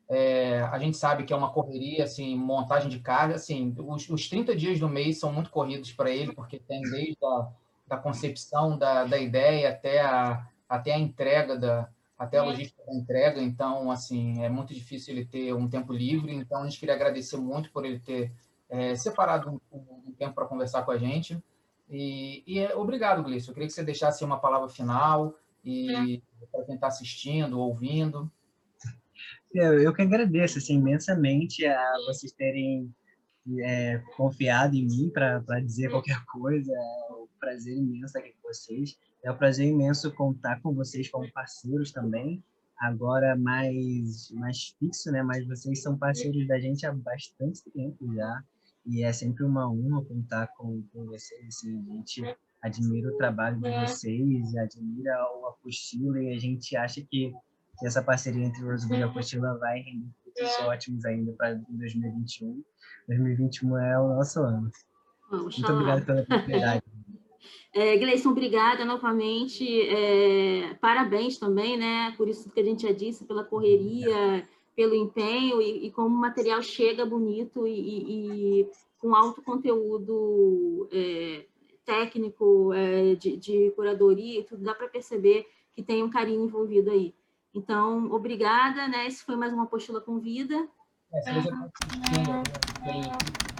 [0.09, 4.27] É, a gente sabe que é uma correria, assim, montagem de carga, assim, os, os
[4.27, 7.47] 30 dias do mês são muito corridos para ele, porque tem desde a
[7.91, 12.93] da concepção da, da ideia até a, até a entrega da até a logística da
[12.93, 16.93] entrega, então assim é muito difícil ele ter um tempo livre, então a gente queria
[16.93, 18.31] agradecer muito por ele ter
[18.69, 19.77] é, separado um,
[20.07, 21.43] um tempo para conversar com a gente.
[21.91, 23.49] E, e é, obrigado, Gleice.
[23.49, 26.21] Eu queria que você deixasse uma palavra final e é.
[26.49, 28.31] para quem está assistindo, ouvindo.
[29.53, 32.89] Eu, eu que agradeço assim, imensamente a vocês terem
[33.59, 36.71] é, confiado em mim para dizer qualquer coisa.
[36.71, 38.97] É um prazer imenso estar aqui com vocês.
[39.21, 42.41] É um prazer imenso contar com vocês como parceiros também.
[42.79, 45.21] Agora mais, mais fixo, né?
[45.21, 48.41] Mas vocês são parceiros da gente há bastante tempo já
[48.85, 51.45] e é sempre uma honra contar com, com vocês.
[51.47, 57.01] Assim, a gente admira o trabalho de vocês, admira o Apostila e a gente acha
[57.01, 57.31] que,
[57.79, 61.53] que essa parceria entre o Rosewood e a Apostila vai render frutos ótimos ainda para
[61.69, 62.63] 2021.
[63.07, 64.71] 2021 é o nosso ano.
[65.31, 66.83] Muito obrigado pela oportunidade.
[67.73, 69.65] É, Gleison, obrigada novamente.
[69.87, 72.13] É, parabéns também, né?
[72.17, 74.45] Por isso que a gente já disse, pela correria,
[74.81, 81.45] pelo empenho e, e como o material chega bonito e, e, com alto conteúdo é,
[81.85, 86.89] técnico, é, de, de, curadoria e tudo, dá para perceber que tem um carinho envolvido
[86.89, 87.13] aí.
[87.53, 89.05] Então, obrigada, né?
[89.05, 90.67] Esse foi mais uma apostila com vida.
[91.13, 92.41] É, assistindo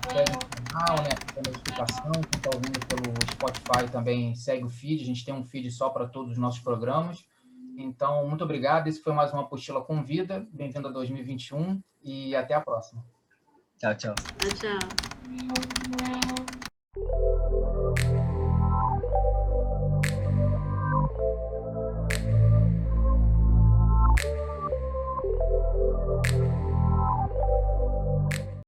[0.07, 1.09] pelo canal, né,
[1.45, 5.69] notificação, quem está ouvindo pelo Spotify também segue o feed, a gente tem um feed
[5.69, 7.23] só para todos os nossos programas.
[7.81, 8.87] Então, muito obrigado.
[8.87, 10.47] Esse foi mais uma apostila com vida.
[10.51, 13.03] Bem-vindo a 2021 e até a próxima.
[13.77, 14.15] Tchau, tchau.
[14.15, 16.40] Tchau, tchau.